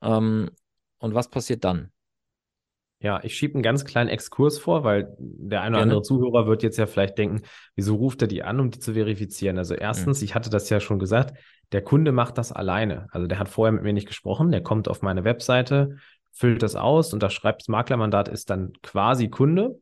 Ähm, 0.01 0.49
und 0.97 1.13
was 1.13 1.29
passiert 1.29 1.63
dann? 1.63 1.91
Ja, 3.05 3.19
ich 3.21 3.37
schiebe 3.37 3.53
einen 3.53 3.61
ganz 3.61 3.85
kleinen 3.85 4.09
Exkurs 4.09 4.57
vor, 4.57 4.83
weil 4.83 5.15
der 5.19 5.61
eine 5.61 5.75
oder 5.75 5.83
andere 5.83 6.01
Zuhörer 6.01 6.47
wird 6.47 6.63
jetzt 6.63 6.77
ja 6.77 6.87
vielleicht 6.87 7.19
denken, 7.19 7.43
wieso 7.75 7.97
ruft 7.97 8.23
er 8.23 8.27
die 8.27 8.41
an, 8.41 8.59
um 8.59 8.71
die 8.71 8.79
zu 8.79 8.93
verifizieren? 8.93 9.59
Also 9.59 9.75
erstens, 9.75 10.21
mhm. 10.21 10.25
ich 10.25 10.33
hatte 10.33 10.49
das 10.49 10.71
ja 10.71 10.79
schon 10.79 10.97
gesagt, 10.97 11.37
der 11.71 11.83
Kunde 11.83 12.11
macht 12.11 12.39
das 12.39 12.51
alleine. 12.51 13.05
Also 13.11 13.27
der 13.27 13.37
hat 13.37 13.47
vorher 13.47 13.71
mit 13.73 13.83
mir 13.83 13.93
nicht 13.93 14.07
gesprochen, 14.07 14.49
der 14.49 14.63
kommt 14.63 14.87
auf 14.87 15.03
meine 15.03 15.23
Webseite, 15.23 15.97
füllt 16.31 16.63
das 16.63 16.75
aus 16.75 17.13
und 17.13 17.21
das 17.21 17.31
schreibt 17.31 17.61
das 17.61 17.67
Maklermandat 17.67 18.27
ist 18.27 18.49
dann 18.49 18.73
quasi 18.81 19.29
Kunde. 19.29 19.79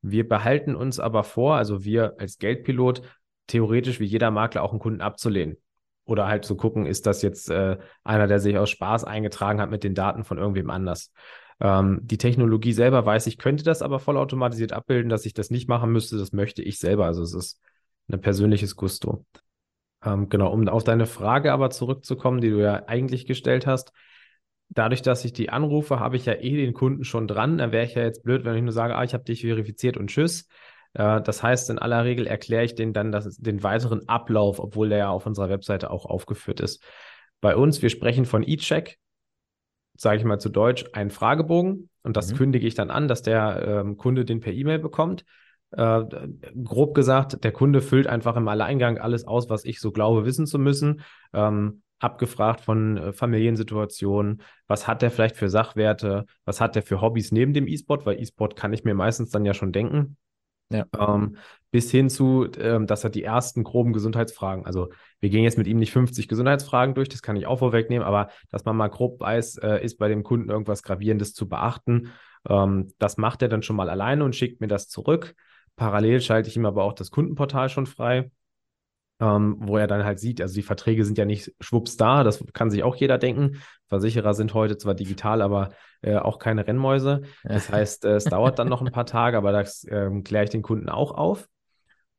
Wir 0.00 0.28
behalten 0.28 0.76
uns 0.76 1.00
aber 1.00 1.24
vor, 1.24 1.56
also 1.56 1.82
wir 1.82 2.14
als 2.20 2.38
Geldpilot, 2.38 3.02
theoretisch 3.48 3.98
wie 3.98 4.04
jeder 4.04 4.30
Makler 4.30 4.62
auch 4.62 4.70
einen 4.70 4.78
Kunden 4.78 5.00
abzulehnen. 5.00 5.56
Oder 6.04 6.28
halt 6.28 6.44
zu 6.44 6.56
gucken, 6.56 6.86
ist 6.86 7.06
das 7.06 7.22
jetzt 7.22 7.50
äh, 7.50 7.76
einer, 8.04 8.28
der 8.28 8.38
sich 8.38 8.56
aus 8.56 8.70
Spaß 8.70 9.02
eingetragen 9.02 9.60
hat 9.60 9.70
mit 9.70 9.82
den 9.82 9.96
Daten 9.96 10.22
von 10.22 10.38
irgendwem 10.38 10.70
anders. 10.70 11.12
Ähm, 11.60 12.00
die 12.02 12.18
Technologie 12.18 12.72
selber 12.72 13.04
weiß 13.04 13.26
ich, 13.26 13.38
könnte 13.38 13.64
das 13.64 13.82
aber 13.82 13.98
vollautomatisiert 13.98 14.72
abbilden, 14.72 15.08
dass 15.08 15.26
ich 15.26 15.34
das 15.34 15.50
nicht 15.50 15.68
machen 15.68 15.92
müsste. 15.92 16.18
Das 16.18 16.32
möchte 16.32 16.62
ich 16.62 16.78
selber. 16.78 17.06
Also 17.06 17.22
es 17.22 17.34
ist 17.34 17.60
ein 18.10 18.20
persönliches 18.20 18.76
Gusto. 18.76 19.24
Ähm, 20.04 20.28
genau, 20.28 20.52
um 20.52 20.68
auf 20.68 20.84
deine 20.84 21.06
Frage 21.06 21.52
aber 21.52 21.70
zurückzukommen, 21.70 22.40
die 22.40 22.50
du 22.50 22.60
ja 22.60 22.84
eigentlich 22.86 23.26
gestellt 23.26 23.66
hast. 23.66 23.92
Dadurch, 24.68 25.02
dass 25.02 25.24
ich 25.24 25.32
die 25.32 25.50
anrufe, 25.50 26.00
habe 26.00 26.16
ich 26.16 26.24
ja 26.24 26.34
eh 26.34 26.56
den 26.56 26.72
Kunden 26.72 27.04
schon 27.04 27.28
dran. 27.28 27.58
Da 27.58 27.72
wäre 27.72 27.84
ich 27.84 27.94
ja 27.94 28.02
jetzt 28.02 28.22
blöd, 28.22 28.44
wenn 28.44 28.56
ich 28.56 28.62
nur 28.62 28.72
sage, 28.72 28.96
ah, 28.96 29.04
ich 29.04 29.14
habe 29.14 29.24
dich 29.24 29.42
verifiziert 29.42 29.96
und 29.96 30.08
tschüss. 30.08 30.48
Äh, 30.94 31.20
das 31.22 31.42
heißt, 31.42 31.70
in 31.70 31.78
aller 31.78 32.04
Regel 32.04 32.26
erkläre 32.26 32.64
ich 32.64 32.74
denen 32.74 32.92
dann 32.92 33.12
das, 33.12 33.36
den 33.36 33.62
weiteren 33.62 34.08
Ablauf, 34.08 34.58
obwohl 34.58 34.88
der 34.88 34.98
ja 34.98 35.10
auf 35.10 35.26
unserer 35.26 35.48
Webseite 35.48 35.90
auch 35.90 36.06
aufgeführt 36.06 36.60
ist. 36.60 36.82
Bei 37.40 37.56
uns, 37.56 37.82
wir 37.82 37.90
sprechen 37.90 38.24
von 38.24 38.42
E-Check, 38.46 38.98
sage 40.02 40.18
ich 40.18 40.24
mal 40.24 40.38
zu 40.38 40.48
Deutsch, 40.48 40.84
einen 40.92 41.10
Fragebogen 41.10 41.88
und 42.02 42.16
das 42.16 42.32
mhm. 42.32 42.36
kündige 42.36 42.66
ich 42.66 42.74
dann 42.74 42.90
an, 42.90 43.06
dass 43.08 43.22
der 43.22 43.64
ähm, 43.66 43.96
Kunde 43.96 44.24
den 44.24 44.40
per 44.40 44.52
E-Mail 44.52 44.80
bekommt. 44.80 45.24
Äh, 45.70 46.02
grob 46.64 46.94
gesagt, 46.94 47.44
der 47.44 47.52
Kunde 47.52 47.80
füllt 47.80 48.08
einfach 48.08 48.36
im 48.36 48.48
Alleingang 48.48 48.98
alles 48.98 49.24
aus, 49.26 49.48
was 49.48 49.64
ich 49.64 49.80
so 49.80 49.92
glaube, 49.92 50.24
wissen 50.26 50.46
zu 50.46 50.58
müssen. 50.58 51.02
Ähm, 51.32 51.82
abgefragt 52.00 52.62
von 52.62 52.96
äh, 52.96 53.12
Familiensituationen, 53.12 54.42
was 54.66 54.88
hat 54.88 55.02
der 55.02 55.12
vielleicht 55.12 55.36
für 55.36 55.48
Sachwerte, 55.48 56.26
was 56.44 56.60
hat 56.60 56.74
der 56.74 56.82
für 56.82 57.00
Hobbys 57.00 57.30
neben 57.30 57.54
dem 57.54 57.68
E-Sport, 57.68 58.04
weil 58.04 58.20
E-Sport 58.20 58.56
kann 58.56 58.72
ich 58.72 58.82
mir 58.82 58.94
meistens 58.94 59.30
dann 59.30 59.44
ja 59.44 59.54
schon 59.54 59.70
denken. 59.70 60.16
Ja. 60.72 60.86
Ähm, 60.98 61.36
bis 61.72 61.90
hin 61.90 62.08
zu, 62.08 62.46
ähm, 62.60 62.86
dass 62.86 63.02
er 63.02 63.10
die 63.10 63.24
ersten 63.24 63.64
groben 63.64 63.92
Gesundheitsfragen, 63.92 64.64
also 64.64 64.90
wir 65.18 65.30
gehen 65.30 65.42
jetzt 65.42 65.58
mit 65.58 65.66
ihm 65.66 65.78
nicht 65.78 65.90
50 65.90 66.28
Gesundheitsfragen 66.28 66.94
durch, 66.94 67.08
das 67.08 67.22
kann 67.22 67.34
ich 67.34 67.46
auch 67.46 67.58
vorwegnehmen, 67.58 68.06
aber 68.06 68.28
dass 68.50 68.64
man 68.64 68.76
mal 68.76 68.88
grob 68.88 69.18
weiß, 69.18 69.58
äh, 69.58 69.84
ist 69.84 69.98
bei 69.98 70.08
dem 70.08 70.22
Kunden 70.22 70.50
irgendwas 70.50 70.84
Gravierendes 70.84 71.34
zu 71.34 71.48
beachten, 71.48 72.12
ähm, 72.48 72.92
das 73.00 73.16
macht 73.16 73.42
er 73.42 73.48
dann 73.48 73.64
schon 73.64 73.74
mal 73.74 73.90
alleine 73.90 74.22
und 74.22 74.36
schickt 74.36 74.60
mir 74.60 74.68
das 74.68 74.86
zurück. 74.88 75.34
Parallel 75.74 76.20
schalte 76.20 76.48
ich 76.48 76.56
ihm 76.56 76.66
aber 76.66 76.84
auch 76.84 76.92
das 76.92 77.10
Kundenportal 77.10 77.68
schon 77.68 77.86
frei 77.86 78.30
ähm, 79.22 79.56
wo 79.60 79.76
er 79.76 79.86
dann 79.86 80.04
halt 80.04 80.18
sieht, 80.18 80.40
also 80.40 80.54
die 80.54 80.62
Verträge 80.62 81.04
sind 81.04 81.16
ja 81.16 81.24
nicht 81.24 81.52
schwupps 81.60 81.96
da, 81.96 82.24
das 82.24 82.44
kann 82.52 82.70
sich 82.70 82.82
auch 82.82 82.96
jeder 82.96 83.18
denken. 83.18 83.62
Versicherer 83.86 84.34
sind 84.34 84.52
heute 84.52 84.76
zwar 84.78 84.94
digital, 84.94 85.42
aber 85.42 85.70
äh, 86.00 86.16
auch 86.16 86.40
keine 86.40 86.66
Rennmäuse. 86.66 87.22
Das 87.44 87.70
heißt, 87.70 88.04
äh, 88.04 88.16
es 88.16 88.24
dauert 88.24 88.58
dann 88.58 88.68
noch 88.68 88.82
ein 88.82 88.90
paar 88.90 89.06
Tage, 89.06 89.36
aber 89.36 89.52
das 89.52 89.86
ähm, 89.88 90.24
kläre 90.24 90.44
ich 90.44 90.50
den 90.50 90.62
Kunden 90.62 90.88
auch 90.88 91.12
auf. 91.12 91.48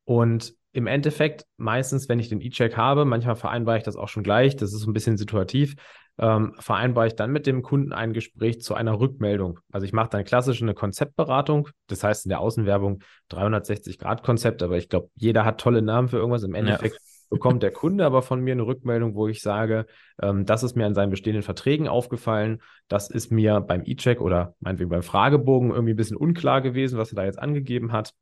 Und 0.04 0.54
im 0.72 0.88
Endeffekt, 0.88 1.46
meistens, 1.56 2.08
wenn 2.08 2.18
ich 2.18 2.28
den 2.28 2.40
E-Check 2.40 2.76
habe, 2.76 3.04
manchmal 3.04 3.36
vereinbare 3.36 3.78
ich 3.78 3.84
das 3.84 3.96
auch 3.96 4.08
schon 4.08 4.24
gleich, 4.24 4.56
das 4.56 4.72
ist 4.72 4.86
ein 4.86 4.92
bisschen 4.92 5.16
situativ, 5.16 5.76
ähm, 6.18 6.54
vereinbare 6.58 7.06
ich 7.06 7.14
dann 7.14 7.30
mit 7.30 7.46
dem 7.46 7.62
Kunden 7.62 7.92
ein 7.92 8.12
Gespräch 8.12 8.60
zu 8.60 8.74
einer 8.74 8.98
Rückmeldung. 8.98 9.60
Also 9.72 9.84
ich 9.84 9.92
mache 9.92 10.10
dann 10.10 10.24
klassisch 10.24 10.62
eine 10.62 10.74
Konzeptberatung, 10.74 11.68
das 11.86 12.02
heißt 12.02 12.26
in 12.26 12.30
der 12.30 12.40
Außenwerbung 12.40 13.02
360-Grad-Konzept, 13.30 14.62
aber 14.62 14.76
ich 14.76 14.88
glaube, 14.88 15.10
jeder 15.14 15.44
hat 15.44 15.60
tolle 15.60 15.80
Namen 15.80 16.08
für 16.08 16.16
irgendwas. 16.16 16.42
Im 16.42 16.54
Endeffekt 16.54 16.94
ja. 16.94 17.00
bekommt 17.30 17.62
der 17.62 17.72
Kunde 17.72 18.04
aber 18.04 18.22
von 18.22 18.40
mir 18.40 18.52
eine 18.52 18.66
Rückmeldung, 18.66 19.14
wo 19.14 19.28
ich 19.28 19.42
sage, 19.42 19.86
ähm, 20.20 20.44
das 20.44 20.64
ist 20.64 20.76
mir 20.76 20.86
an 20.86 20.94
seinen 20.94 21.10
bestehenden 21.10 21.42
Verträgen 21.42 21.86
aufgefallen, 21.86 22.62
das 22.88 23.10
ist 23.10 23.30
mir 23.30 23.60
beim 23.60 23.82
E-Check 23.84 24.20
oder 24.20 24.54
meinetwegen 24.58 24.90
beim 24.90 25.02
Fragebogen 25.02 25.70
irgendwie 25.70 25.94
ein 25.94 25.96
bisschen 25.96 26.16
unklar 26.16 26.62
gewesen, 26.62 26.98
was 26.98 27.12
er 27.12 27.16
da 27.16 27.24
jetzt 27.24 27.38
angegeben 27.38 27.92
hat. 27.92 28.12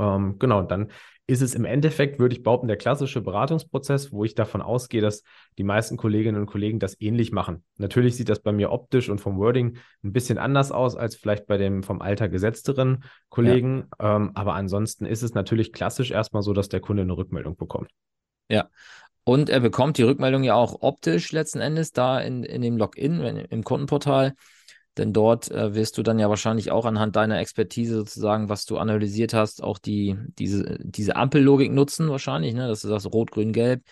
Ähm, 0.00 0.36
genau, 0.38 0.62
dann 0.62 0.90
ist 1.26 1.42
es 1.42 1.54
im 1.54 1.64
Endeffekt, 1.64 2.18
würde 2.18 2.34
ich 2.34 2.42
behaupten, 2.42 2.66
der 2.66 2.76
klassische 2.76 3.20
Beratungsprozess, 3.20 4.10
wo 4.10 4.24
ich 4.24 4.34
davon 4.34 4.62
ausgehe, 4.62 5.00
dass 5.00 5.22
die 5.58 5.62
meisten 5.62 5.96
Kolleginnen 5.96 6.40
und 6.40 6.46
Kollegen 6.46 6.80
das 6.80 7.00
ähnlich 7.00 7.30
machen. 7.30 7.62
Natürlich 7.76 8.16
sieht 8.16 8.28
das 8.28 8.40
bei 8.40 8.50
mir 8.50 8.72
optisch 8.72 9.08
und 9.08 9.20
vom 9.20 9.38
Wording 9.38 9.76
ein 10.02 10.12
bisschen 10.12 10.38
anders 10.38 10.72
aus 10.72 10.96
als 10.96 11.14
vielleicht 11.14 11.46
bei 11.46 11.56
dem 11.56 11.84
vom 11.84 12.02
Alter 12.02 12.28
gesetzteren 12.28 13.04
Kollegen. 13.28 13.84
Ja. 14.00 14.16
Ähm, 14.16 14.32
aber 14.34 14.54
ansonsten 14.54 15.06
ist 15.06 15.22
es 15.22 15.32
natürlich 15.32 15.72
klassisch 15.72 16.10
erstmal 16.10 16.42
so, 16.42 16.52
dass 16.52 16.68
der 16.68 16.80
Kunde 16.80 17.02
eine 17.02 17.16
Rückmeldung 17.16 17.56
bekommt. 17.56 17.90
Ja. 18.48 18.68
Und 19.22 19.50
er 19.50 19.60
bekommt 19.60 19.98
die 19.98 20.02
Rückmeldung 20.02 20.42
ja 20.42 20.54
auch 20.54 20.78
optisch 20.80 21.30
letzten 21.30 21.60
Endes 21.60 21.92
da 21.92 22.18
in, 22.18 22.42
in 22.42 22.62
dem 22.62 22.76
Login, 22.76 23.20
im 23.20 23.62
Kundenportal. 23.62 24.34
Denn 24.98 25.12
dort 25.12 25.50
äh, 25.50 25.74
wirst 25.74 25.98
du 25.98 26.02
dann 26.02 26.18
ja 26.18 26.28
wahrscheinlich 26.28 26.70
auch 26.70 26.84
anhand 26.84 27.16
deiner 27.16 27.38
Expertise 27.38 27.94
sozusagen, 27.94 28.48
was 28.48 28.64
du 28.64 28.76
analysiert 28.76 29.34
hast, 29.34 29.62
auch 29.62 29.78
die, 29.78 30.16
diese, 30.38 30.78
diese 30.80 31.16
Ampellogik 31.16 31.72
nutzen 31.72 32.08
wahrscheinlich, 32.08 32.54
ne? 32.54 32.66
dass 32.66 32.82
du 32.82 32.88
sagst 32.88 33.12
Rot, 33.12 33.30
Grün, 33.30 33.52
Gelb, 33.52 33.82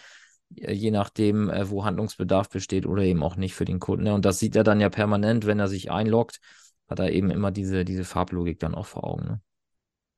äh, 0.56 0.72
je 0.72 0.90
nachdem, 0.90 1.50
äh, 1.50 1.70
wo 1.70 1.84
Handlungsbedarf 1.84 2.48
besteht 2.48 2.84
oder 2.84 3.02
eben 3.02 3.22
auch 3.22 3.36
nicht 3.36 3.54
für 3.54 3.64
den 3.64 3.78
Kunden. 3.78 4.04
Ne? 4.04 4.14
Und 4.14 4.24
das 4.24 4.38
sieht 4.40 4.56
er 4.56 4.64
dann 4.64 4.80
ja 4.80 4.90
permanent, 4.90 5.46
wenn 5.46 5.60
er 5.60 5.68
sich 5.68 5.90
einloggt, 5.90 6.40
hat 6.88 6.98
er 6.98 7.12
eben 7.12 7.30
immer 7.30 7.52
diese, 7.52 7.84
diese 7.84 8.04
Farblogik 8.04 8.58
dann 8.58 8.74
auch 8.74 8.86
vor 8.86 9.04
Augen. 9.04 9.24
Ne? 9.26 9.40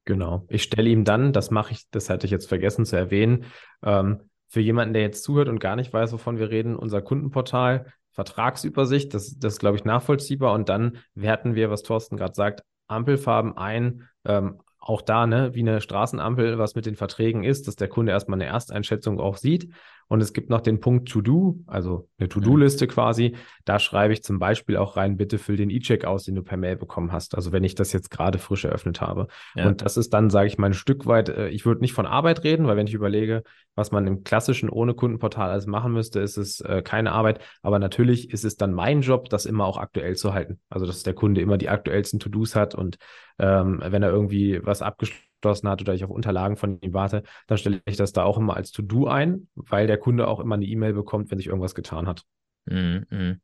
Genau. 0.06 0.46
Ich 0.48 0.62
stelle 0.62 0.88
ihm 0.88 1.04
dann, 1.04 1.32
das 1.32 1.50
mache 1.50 1.72
ich, 1.72 1.88
das 1.90 2.08
hatte 2.08 2.26
ich 2.26 2.30
jetzt 2.30 2.48
vergessen 2.48 2.86
zu 2.86 2.96
erwähnen, 2.96 3.44
ähm, 3.82 4.22
für 4.48 4.60
jemanden, 4.60 4.94
der 4.94 5.02
jetzt 5.02 5.22
zuhört 5.22 5.48
und 5.48 5.60
gar 5.60 5.76
nicht 5.76 5.92
weiß, 5.92 6.12
wovon 6.12 6.38
wir 6.38 6.50
reden, 6.50 6.74
unser 6.74 7.02
Kundenportal 7.02 7.92
Vertragsübersicht, 8.12 9.14
das, 9.14 9.38
das 9.38 9.54
ist, 9.54 9.58
glaube 9.60 9.76
ich, 9.76 9.84
nachvollziehbar. 9.84 10.52
Und 10.52 10.68
dann 10.68 10.98
werten 11.14 11.54
wir, 11.54 11.70
was 11.70 11.82
Thorsten 11.82 12.16
gerade 12.16 12.34
sagt, 12.34 12.62
Ampelfarben 12.88 13.56
ein, 13.56 14.08
ähm, 14.24 14.60
auch 14.90 15.02
da, 15.02 15.26
ne, 15.26 15.54
wie 15.54 15.60
eine 15.60 15.80
Straßenampel, 15.80 16.58
was 16.58 16.74
mit 16.74 16.84
den 16.84 16.96
Verträgen 16.96 17.44
ist, 17.44 17.68
dass 17.68 17.76
der 17.76 17.88
Kunde 17.88 18.10
erstmal 18.10 18.38
eine 18.38 18.50
Ersteinschätzung 18.50 19.20
auch 19.20 19.36
sieht. 19.36 19.72
Und 20.08 20.20
es 20.20 20.32
gibt 20.32 20.50
noch 20.50 20.60
den 20.60 20.80
Punkt 20.80 21.08
To-Do, 21.08 21.60
also 21.68 22.08
eine 22.18 22.28
To-Do-Liste 22.28 22.86
mhm. 22.86 22.90
quasi. 22.90 23.36
Da 23.64 23.78
schreibe 23.78 24.12
ich 24.12 24.24
zum 24.24 24.40
Beispiel 24.40 24.76
auch 24.76 24.96
rein, 24.96 25.16
bitte 25.16 25.38
füll 25.38 25.56
den 25.56 25.70
E-Check 25.70 26.04
aus, 26.04 26.24
den 26.24 26.34
du 26.34 26.42
per 26.42 26.56
Mail 26.56 26.74
bekommen 26.74 27.12
hast. 27.12 27.36
Also 27.36 27.52
wenn 27.52 27.62
ich 27.62 27.76
das 27.76 27.92
jetzt 27.92 28.10
gerade 28.10 28.38
frisch 28.38 28.64
eröffnet 28.64 29.00
habe. 29.00 29.28
Ja. 29.54 29.68
Und 29.68 29.82
das 29.82 29.96
ist 29.96 30.12
dann, 30.12 30.28
sage 30.28 30.48
ich 30.48 30.58
mal, 30.58 30.66
ein 30.66 30.74
Stück 30.74 31.06
weit, 31.06 31.28
äh, 31.28 31.48
ich 31.50 31.64
würde 31.64 31.82
nicht 31.82 31.92
von 31.92 32.06
Arbeit 32.06 32.42
reden, 32.42 32.66
weil 32.66 32.76
wenn 32.76 32.88
ich 32.88 32.94
überlege, 32.94 33.44
was 33.76 33.92
man 33.92 34.04
im 34.08 34.24
klassischen 34.24 34.68
ohne 34.68 34.94
Kundenportal 34.94 35.50
alles 35.50 35.66
machen 35.66 35.92
müsste, 35.92 36.18
ist 36.18 36.38
es 36.38 36.60
äh, 36.60 36.82
keine 36.82 37.12
Arbeit. 37.12 37.38
Aber 37.62 37.78
natürlich 37.78 38.32
ist 38.32 38.44
es 38.44 38.56
dann 38.56 38.72
mein 38.72 39.02
Job, 39.02 39.28
das 39.28 39.46
immer 39.46 39.64
auch 39.64 39.78
aktuell 39.78 40.16
zu 40.16 40.34
halten. 40.34 40.58
Also 40.70 40.86
dass 40.86 41.04
der 41.04 41.14
Kunde 41.14 41.40
immer 41.40 41.56
die 41.56 41.68
aktuellsten 41.68 42.18
To-Dos 42.18 42.56
hat 42.56 42.74
und 42.74 42.98
ähm, 43.40 43.82
wenn 43.84 44.02
er 44.02 44.10
irgendwie 44.10 44.60
was 44.64 44.82
abgeschlossen 44.82 45.68
hat 45.68 45.80
oder 45.80 45.94
ich 45.94 46.04
auf 46.04 46.10
Unterlagen 46.10 46.56
von 46.56 46.78
ihm 46.82 46.92
warte, 46.92 47.22
dann 47.46 47.58
stelle 47.58 47.80
ich 47.86 47.96
das 47.96 48.12
da 48.12 48.22
auch 48.22 48.36
immer 48.36 48.54
als 48.54 48.70
To-Do 48.70 49.06
ein, 49.06 49.48
weil 49.54 49.86
der 49.86 49.96
Kunde 49.98 50.28
auch 50.28 50.40
immer 50.40 50.56
eine 50.56 50.66
E-Mail 50.66 50.92
bekommt, 50.92 51.30
wenn 51.30 51.38
sich 51.38 51.46
irgendwas 51.46 51.74
getan 51.74 52.06
hat. 52.06 52.24
Mhm. 52.66 53.40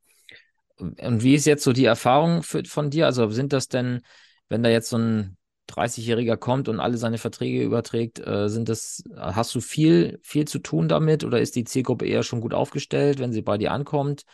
Und 0.78 1.22
wie 1.22 1.35
ist 1.35 1.46
jetzt 1.46 1.64
so 1.64 1.72
die 1.72 1.87
Erfahrung 1.87 2.42
für, 2.42 2.62
von 2.64 2.90
dir? 2.90 3.06
Also 3.06 3.30
sind 3.30 3.54
das 3.54 3.68
denn, 3.68 4.02
wenn 4.50 4.62
da 4.62 4.68
jetzt 4.68 4.90
so 4.90 4.98
ein 4.98 5.38
30-Jähriger 5.68 6.37
kommt 6.37 6.68
und 6.68 6.78
alle 6.78 6.98
seine 6.98 7.16
Verträge 7.16 7.62
überträgt, 7.62 8.20
äh, 8.24 8.48
sind 8.48 8.68
das, 8.68 9.02
hast 9.16 9.54
du 9.54 9.61
viel, 9.62 10.18
viel 10.22 10.46
zu 10.46 10.59
tun 10.59 10.88
damit 10.88 11.24
oder 11.24 11.40
ist 11.40 11.56
die 11.56 11.64
Zielgruppe 11.64 12.06
eher 12.06 12.22
schon 12.22 12.42
gut 12.42 12.52
aufgestellt, 12.52 13.18
wenn 13.18 13.32
sie 13.32 13.42
bei 13.42 13.56
dir 13.56 13.72
ankommt? 13.72 14.24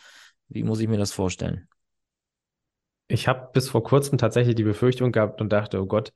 Wie 0.49 0.65
muss 0.65 0.81
ich 0.81 0.89
mir 0.89 0.99
das 0.99 1.13
vorstellen? 1.13 1.69
Ich 3.13 3.29
habe 3.29 3.51
bis 3.53 3.69
vor 3.69 3.85
kurzem 3.85 4.17
tatsächlich 4.17 4.55
die 4.55 4.65
Befürchtung 4.65 5.13
gehabt 5.13 5.43
und 5.43 5.53
dachte, 5.53 5.83
oh 5.83 5.87
Gott, 5.87 6.15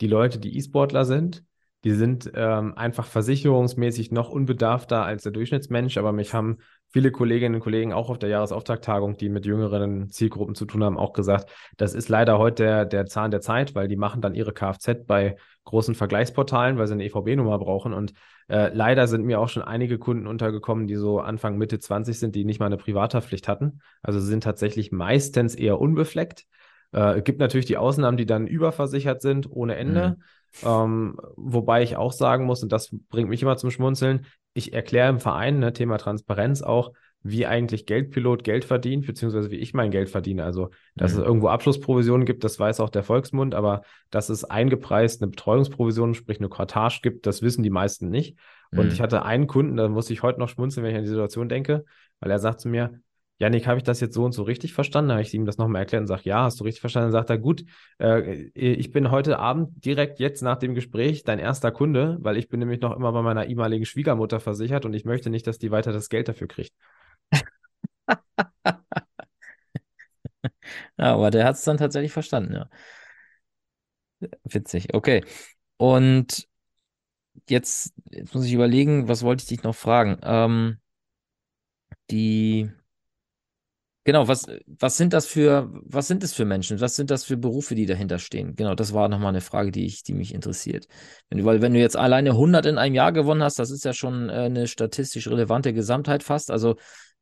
die 0.00 0.08
Leute, 0.08 0.40
die 0.40 0.56
E-Sportler 0.58 1.04
sind, 1.04 1.44
die 1.84 1.92
sind 1.92 2.32
ähm, 2.34 2.76
einfach 2.76 3.06
versicherungsmäßig 3.06 4.10
noch 4.10 4.28
unbedarfter 4.28 5.04
als 5.04 5.22
der 5.22 5.30
Durchschnittsmensch, 5.30 5.98
aber 5.98 6.10
mich 6.12 6.34
haben 6.34 6.58
viele 6.92 7.10
Kolleginnen 7.10 7.56
und 7.56 7.60
Kollegen 7.62 7.92
auch 7.92 8.10
auf 8.10 8.18
der 8.18 8.28
Jahresauftakttagung, 8.28 9.16
die 9.16 9.28
mit 9.28 9.46
jüngeren 9.46 10.10
Zielgruppen 10.10 10.54
zu 10.54 10.66
tun 10.66 10.84
haben, 10.84 10.98
auch 10.98 11.12
gesagt, 11.12 11.50
das 11.76 11.94
ist 11.94 12.08
leider 12.08 12.38
heute 12.38 12.62
der, 12.62 12.84
der 12.84 13.06
Zahn 13.06 13.30
der 13.30 13.40
Zeit, 13.40 13.74
weil 13.74 13.88
die 13.88 13.96
machen 13.96 14.20
dann 14.20 14.34
ihre 14.34 14.52
Kfz 14.52 15.06
bei 15.06 15.36
großen 15.64 15.94
Vergleichsportalen, 15.94 16.76
weil 16.76 16.86
sie 16.86 16.92
eine 16.92 17.04
EVB-Nummer 17.04 17.58
brauchen. 17.58 17.94
Und 17.94 18.12
äh, 18.48 18.70
leider 18.74 19.06
sind 19.06 19.24
mir 19.24 19.40
auch 19.40 19.48
schon 19.48 19.62
einige 19.62 19.98
Kunden 19.98 20.26
untergekommen, 20.26 20.86
die 20.86 20.96
so 20.96 21.20
Anfang, 21.20 21.56
Mitte 21.56 21.78
20 21.78 22.18
sind, 22.18 22.34
die 22.34 22.44
nicht 22.44 22.60
mal 22.60 22.66
eine 22.66 22.76
Privathaftpflicht 22.76 23.48
hatten. 23.48 23.80
Also 24.02 24.20
sind 24.20 24.44
tatsächlich 24.44 24.92
meistens 24.92 25.54
eher 25.54 25.80
unbefleckt. 25.80 26.44
Äh, 26.92 27.22
gibt 27.22 27.40
natürlich 27.40 27.66
die 27.66 27.78
Ausnahmen, 27.78 28.18
die 28.18 28.26
dann 28.26 28.46
überversichert 28.46 29.22
sind, 29.22 29.50
ohne 29.50 29.76
Ende. 29.76 30.16
Mhm. 30.18 30.22
Ähm, 30.64 31.16
wobei 31.36 31.82
ich 31.82 31.96
auch 31.96 32.12
sagen 32.12 32.44
muss, 32.44 32.62
und 32.62 32.72
das 32.72 32.94
bringt 33.08 33.28
mich 33.28 33.42
immer 33.42 33.56
zum 33.56 33.70
Schmunzeln, 33.70 34.26
ich 34.54 34.72
erkläre 34.72 35.08
im 35.08 35.18
Verein, 35.18 35.58
ne, 35.58 35.72
Thema 35.72 35.98
Transparenz 35.98 36.62
auch, 36.62 36.92
wie 37.22 37.46
eigentlich 37.46 37.86
Geldpilot 37.86 38.42
Geld 38.42 38.64
verdient, 38.64 39.06
beziehungsweise 39.06 39.50
wie 39.50 39.56
ich 39.56 39.74
mein 39.74 39.90
Geld 39.90 40.10
verdiene. 40.10 40.44
Also, 40.44 40.70
dass 40.96 41.14
mhm. 41.14 41.20
es 41.20 41.24
irgendwo 41.24 41.48
Abschlussprovisionen 41.48 42.26
gibt, 42.26 42.42
das 42.42 42.58
weiß 42.58 42.80
auch 42.80 42.90
der 42.90 43.04
Volksmund, 43.04 43.54
aber 43.54 43.82
dass 44.10 44.28
es 44.28 44.44
eingepreist 44.44 45.22
eine 45.22 45.30
Betreuungsprovision, 45.30 46.14
sprich 46.14 46.38
eine 46.38 46.48
Quartage 46.48 46.98
gibt, 47.02 47.26
das 47.26 47.42
wissen 47.42 47.62
die 47.62 47.70
meisten 47.70 48.10
nicht. 48.10 48.36
Und 48.72 48.86
mhm. 48.86 48.92
ich 48.92 49.00
hatte 49.00 49.24
einen 49.24 49.46
Kunden, 49.46 49.76
da 49.76 49.88
muss 49.88 50.10
ich 50.10 50.22
heute 50.22 50.40
noch 50.40 50.48
schmunzeln, 50.48 50.84
wenn 50.84 50.90
ich 50.90 50.96
an 50.96 51.04
die 51.04 51.10
Situation 51.10 51.48
denke, 51.48 51.84
weil 52.20 52.30
er 52.30 52.38
sagt 52.38 52.60
zu 52.60 52.68
mir, 52.68 53.00
Janik, 53.38 53.66
habe 53.66 53.78
ich 53.78 53.82
das 53.82 54.00
jetzt 54.00 54.14
so 54.14 54.24
und 54.24 54.32
so 54.32 54.44
richtig 54.44 54.72
verstanden? 54.72 55.10
Habe 55.10 55.22
ich 55.22 55.34
ihm 55.34 55.46
das 55.46 55.58
nochmal 55.58 55.80
erklärt 55.82 56.02
und 56.02 56.06
sage, 56.06 56.22
ja, 56.24 56.44
hast 56.44 56.60
du 56.60 56.64
richtig 56.64 56.80
verstanden? 56.80 57.06
Dann 57.06 57.12
sagt 57.12 57.30
er, 57.30 57.38
gut, 57.38 57.64
äh, 57.98 58.34
ich 58.54 58.92
bin 58.92 59.10
heute 59.10 59.38
Abend 59.40 59.84
direkt 59.84 60.20
jetzt 60.20 60.42
nach 60.42 60.58
dem 60.58 60.74
Gespräch 60.74 61.24
dein 61.24 61.40
erster 61.40 61.72
Kunde, 61.72 62.18
weil 62.20 62.36
ich 62.36 62.48
bin 62.48 62.60
nämlich 62.60 62.80
noch 62.80 62.94
immer 62.96 63.10
bei 63.12 63.22
meiner 63.22 63.46
ehemaligen 63.46 63.84
Schwiegermutter 63.84 64.38
versichert 64.38 64.84
und 64.84 64.94
ich 64.94 65.04
möchte 65.04 65.28
nicht, 65.28 65.46
dass 65.46 65.58
die 65.58 65.72
weiter 65.72 65.92
das 65.92 66.08
Geld 66.08 66.28
dafür 66.28 66.46
kriegt. 66.46 66.72
ja, 70.98 71.14
aber 71.14 71.30
der 71.30 71.44
hat 71.44 71.56
es 71.56 71.64
dann 71.64 71.76
tatsächlich 71.78 72.12
verstanden, 72.12 72.54
ja. 72.54 72.68
Witzig, 74.44 74.94
okay. 74.94 75.24
Und 75.78 76.48
jetzt, 77.48 77.94
jetzt 78.10 78.34
muss 78.34 78.44
ich 78.46 78.52
überlegen, 78.52 79.08
was 79.08 79.22
wollte 79.22 79.42
ich 79.42 79.48
dich 79.48 79.62
noch 79.62 79.74
fragen? 79.74 80.18
Ähm, 80.22 80.78
die 82.10 82.70
Genau, 84.04 84.26
was, 84.26 84.46
was 84.66 84.96
sind 84.96 85.12
das 85.12 85.26
für, 85.26 85.70
was 85.84 86.08
sind 86.08 86.24
das 86.24 86.32
für 86.32 86.44
Menschen? 86.44 86.80
Was 86.80 86.96
sind 86.96 87.10
das 87.10 87.24
für 87.24 87.36
Berufe, 87.36 87.76
die 87.76 87.86
dahinter 87.86 88.18
stehen? 88.18 88.56
Genau, 88.56 88.74
das 88.74 88.92
war 88.92 89.08
nochmal 89.08 89.28
eine 89.28 89.40
Frage, 89.40 89.70
die 89.70 89.86
ich, 89.86 90.02
die 90.02 90.12
mich 90.12 90.34
interessiert. 90.34 90.88
Wenn 91.28 91.38
du, 91.38 91.44
weil 91.44 91.62
wenn 91.62 91.72
du 91.72 91.78
jetzt 91.78 91.96
alleine 91.96 92.30
100 92.30 92.66
in 92.66 92.78
einem 92.78 92.96
Jahr 92.96 93.12
gewonnen 93.12 93.44
hast, 93.44 93.60
das 93.60 93.70
ist 93.70 93.84
ja 93.84 93.92
schon 93.92 94.28
äh, 94.28 94.32
eine 94.32 94.66
statistisch 94.66 95.28
relevante 95.28 95.72
Gesamtheit 95.72 96.24
fast. 96.24 96.50
Also 96.50 96.74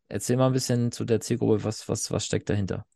erzähl 0.08 0.38
mal 0.38 0.46
ein 0.46 0.52
bisschen 0.54 0.90
zu 0.90 1.04
der 1.04 1.20
Zielgruppe, 1.20 1.64
was, 1.64 1.86
was, 1.86 2.10
was 2.10 2.24
steckt 2.24 2.48
dahinter? 2.48 2.86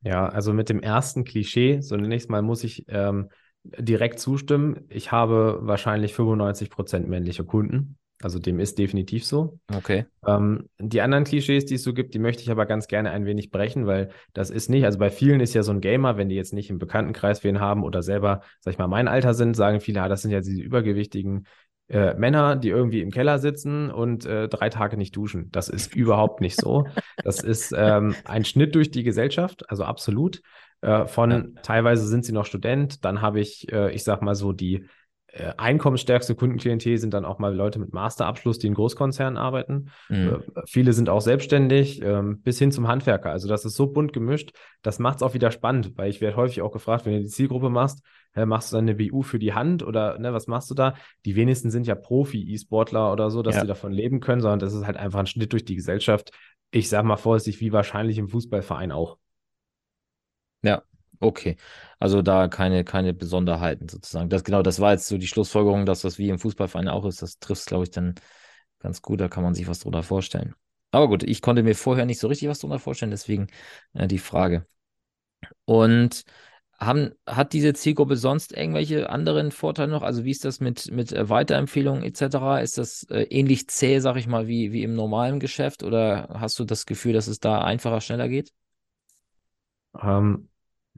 Ja, 0.00 0.28
also 0.28 0.54
mit 0.54 0.70
dem 0.70 0.80
ersten 0.80 1.24
Klischee, 1.24 1.80
so 1.82 1.96
zunächst 1.96 2.30
mal 2.30 2.40
muss 2.40 2.64
ich 2.64 2.86
ähm, 2.88 3.28
direkt 3.64 4.18
zustimmen. 4.18 4.86
Ich 4.88 5.12
habe 5.12 5.58
wahrscheinlich 5.60 6.14
95 6.14 6.70
Prozent 6.70 7.08
männliche 7.08 7.44
Kunden. 7.44 7.98
Also 8.22 8.38
dem 8.38 8.60
ist 8.60 8.78
definitiv 8.78 9.26
so. 9.26 9.58
Okay. 9.74 10.06
Ähm, 10.26 10.68
die 10.78 11.02
anderen 11.02 11.24
Klischees, 11.24 11.66
die 11.66 11.74
es 11.74 11.82
so 11.82 11.92
gibt, 11.92 12.14
die 12.14 12.18
möchte 12.18 12.42
ich 12.42 12.50
aber 12.50 12.64
ganz 12.64 12.88
gerne 12.88 13.10
ein 13.10 13.26
wenig 13.26 13.50
brechen, 13.50 13.86
weil 13.86 14.08
das 14.32 14.48
ist 14.48 14.70
nicht, 14.70 14.84
also 14.84 14.98
bei 14.98 15.10
vielen 15.10 15.40
ist 15.40 15.52
ja 15.52 15.62
so 15.62 15.72
ein 15.72 15.82
Gamer, 15.82 16.16
wenn 16.16 16.30
die 16.30 16.34
jetzt 16.34 16.54
nicht 16.54 16.70
im 16.70 16.78
Bekanntenkreis 16.78 17.44
wen 17.44 17.60
haben 17.60 17.84
oder 17.84 18.02
selber, 18.02 18.40
sag 18.60 18.72
ich 18.72 18.78
mal, 18.78 18.88
mein 18.88 19.08
Alter 19.08 19.34
sind, 19.34 19.54
sagen 19.54 19.80
viele, 19.80 20.00
ah, 20.02 20.08
das 20.08 20.22
sind 20.22 20.30
ja 20.30 20.40
diese 20.40 20.62
übergewichtigen 20.62 21.46
äh, 21.88 22.14
Männer, 22.14 22.56
die 22.56 22.70
irgendwie 22.70 23.00
im 23.00 23.10
Keller 23.10 23.38
sitzen 23.38 23.90
und 23.90 24.24
äh, 24.24 24.48
drei 24.48 24.70
Tage 24.70 24.96
nicht 24.96 25.14
duschen. 25.14 25.50
Das 25.52 25.68
ist 25.68 25.94
überhaupt 25.94 26.40
nicht 26.40 26.60
so. 26.60 26.86
Das 27.22 27.40
ist 27.40 27.72
ähm, 27.76 28.14
ein 28.24 28.44
Schnitt 28.44 28.74
durch 28.74 28.90
die 28.90 29.04
Gesellschaft, 29.04 29.68
also 29.70 29.84
absolut. 29.84 30.40
Äh, 30.80 31.06
von 31.06 31.58
teilweise 31.62 32.06
sind 32.06 32.24
sie 32.24 32.32
noch 32.32 32.46
Student, 32.46 33.04
dann 33.04 33.22
habe 33.22 33.40
ich, 33.40 33.70
äh, 33.72 33.92
ich 33.92 34.04
sag 34.04 34.22
mal 34.22 34.34
so, 34.34 34.52
die 34.52 34.86
äh, 35.36 35.52
einkommensstärkste 35.58 36.34
Kundenklientel 36.34 36.96
sind 36.96 37.12
dann 37.12 37.26
auch 37.26 37.38
mal 37.38 37.54
Leute 37.54 37.78
mit 37.78 37.92
Masterabschluss, 37.92 38.58
die 38.58 38.68
in 38.68 38.74
Großkonzernen 38.74 39.36
arbeiten. 39.36 39.90
Mhm. 40.08 40.42
Äh, 40.54 40.62
viele 40.66 40.94
sind 40.94 41.10
auch 41.10 41.20
selbstständig, 41.20 42.00
ähm, 42.02 42.40
bis 42.40 42.58
hin 42.58 42.72
zum 42.72 42.88
Handwerker. 42.88 43.30
Also 43.30 43.46
das 43.46 43.64
ist 43.64 43.76
so 43.76 43.86
bunt 43.86 44.12
gemischt, 44.12 44.52
das 44.82 44.98
macht 44.98 45.16
es 45.16 45.22
auch 45.22 45.34
wieder 45.34 45.50
spannend, 45.50 45.92
weil 45.96 46.08
ich 46.08 46.20
werde 46.20 46.36
häufig 46.36 46.62
auch 46.62 46.72
gefragt, 46.72 47.04
wenn 47.04 47.12
du 47.12 47.20
die 47.20 47.26
Zielgruppe 47.26 47.68
machst, 47.68 48.02
äh, 48.34 48.46
machst 48.46 48.72
du 48.72 48.76
dann 48.76 48.88
eine 48.88 48.94
BU 48.94 49.22
für 49.22 49.38
die 49.38 49.52
Hand 49.52 49.82
oder 49.82 50.18
ne, 50.18 50.32
was 50.32 50.46
machst 50.46 50.70
du 50.70 50.74
da? 50.74 50.94
Die 51.26 51.36
wenigsten 51.36 51.70
sind 51.70 51.86
ja 51.86 51.94
Profi-E-Sportler 51.94 53.12
oder 53.12 53.30
so, 53.30 53.42
dass 53.42 53.56
ja. 53.56 53.60
sie 53.60 53.66
davon 53.66 53.92
leben 53.92 54.20
können, 54.20 54.40
sondern 54.40 54.60
das 54.60 54.72
ist 54.72 54.86
halt 54.86 54.96
einfach 54.96 55.20
ein 55.20 55.26
Schnitt 55.26 55.52
durch 55.52 55.64
die 55.64 55.76
Gesellschaft. 55.76 56.30
Ich 56.70 56.88
sage 56.88 57.06
mal 57.06 57.16
vorsichtig, 57.16 57.60
wie 57.60 57.72
wahrscheinlich 57.72 58.16
im 58.16 58.28
Fußballverein 58.28 58.90
auch. 58.90 59.18
Ja, 60.62 60.82
Okay, 61.18 61.56
also 61.98 62.20
da 62.20 62.48
keine, 62.48 62.84
keine 62.84 63.14
Besonderheiten 63.14 63.88
sozusagen. 63.88 64.28
Das, 64.28 64.44
genau, 64.44 64.62
das 64.62 64.80
war 64.80 64.92
jetzt 64.92 65.06
so 65.06 65.16
die 65.16 65.26
Schlussfolgerung, 65.26 65.86
dass 65.86 66.02
das 66.02 66.18
wie 66.18 66.28
im 66.28 66.38
Fußballverein 66.38 66.88
auch 66.88 67.06
ist. 67.06 67.22
Das 67.22 67.38
trifft 67.38 67.60
es, 67.62 67.66
glaube 67.66 67.84
ich, 67.84 67.90
dann 67.90 68.14
ganz 68.80 69.00
gut. 69.02 69.20
Da 69.20 69.28
kann 69.28 69.42
man 69.42 69.54
sich 69.54 69.66
was 69.68 69.80
drunter 69.80 70.02
vorstellen. 70.02 70.54
Aber 70.90 71.08
gut, 71.08 71.22
ich 71.22 71.42
konnte 71.42 71.62
mir 71.62 71.74
vorher 71.74 72.06
nicht 72.06 72.20
so 72.20 72.28
richtig 72.28 72.48
was 72.48 72.60
drunter 72.60 72.78
vorstellen, 72.78 73.10
deswegen 73.10 73.48
äh, 73.94 74.06
die 74.08 74.18
Frage. 74.18 74.66
Und 75.64 76.24
haben, 76.78 77.12
hat 77.26 77.52
diese 77.54 77.72
Zielgruppe 77.74 78.16
sonst 78.16 78.52
irgendwelche 78.52 79.08
anderen 79.10 79.50
Vorteile 79.52 79.90
noch? 79.92 80.02
Also 80.02 80.24
wie 80.24 80.30
ist 80.30 80.44
das 80.44 80.60
mit, 80.60 80.90
mit 80.92 81.12
äh, 81.12 81.28
Weiterempfehlungen 81.28 82.02
etc.? 82.04 82.60
Ist 82.60 82.78
das 82.78 83.04
äh, 83.10 83.22
ähnlich 83.24 83.68
zäh, 83.68 84.00
sag 84.00 84.16
ich 84.16 84.26
mal, 84.26 84.46
wie, 84.48 84.72
wie 84.72 84.82
im 84.82 84.94
normalen 84.94 85.40
Geschäft? 85.40 85.82
Oder 85.82 86.28
hast 86.34 86.58
du 86.58 86.64
das 86.64 86.86
Gefühl, 86.86 87.14
dass 87.14 87.28
es 87.28 87.40
da 87.40 87.62
einfacher, 87.62 88.00
schneller 88.02 88.28
geht? 88.28 88.52
Ähm, 90.00 90.48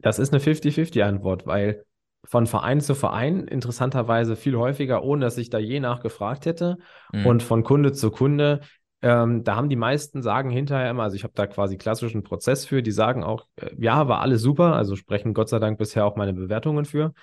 das 0.03 0.19
ist 0.19 0.33
eine 0.33 0.41
50-50-Antwort, 0.41 1.47
weil 1.47 1.85
von 2.25 2.47
Verein 2.47 2.81
zu 2.81 2.95
Verein 2.95 3.47
interessanterweise 3.47 4.37
viel 4.37 4.57
häufiger, 4.57 5.03
ohne 5.03 5.25
dass 5.25 5.39
ich 5.39 5.51
da 5.51 5.59
je 5.59 5.81
nachgefragt 5.81 6.47
hätte. 6.47 6.79
Mhm. 7.13 7.27
Und 7.27 7.43
von 7.43 7.63
Kunde 7.63 7.93
zu 7.93 8.11
Kunde, 8.11 8.61
ähm, 9.01 9.45
da 9.45 9.55
haben 9.55 9.69
die 9.69 9.77
meisten 9.77 10.23
sagen 10.23 10.51
hinterher 10.51 10.91
immer, 10.91 11.05
also 11.05 11.17
ich 11.17 11.23
habe 11.23 11.35
da 11.35 11.47
quasi 11.47 11.79
klassischen 11.79 12.23
Prozess 12.25 12.67
für, 12.67 12.83
die 12.83 12.91
sagen 12.91 13.23
auch, 13.23 13.47
äh, 13.57 13.71
ja, 13.79 14.09
war 14.09 14.21
alles 14.21 14.43
super, 14.43 14.75
also 14.75 14.97
sprechen 14.97 15.35
Gott 15.35 15.49
sei 15.49 15.59
Dank 15.59 15.79
bisher 15.79 16.05
auch 16.05 16.17
meine 16.17 16.33
Bewertungen 16.33 16.85
für 16.85 17.15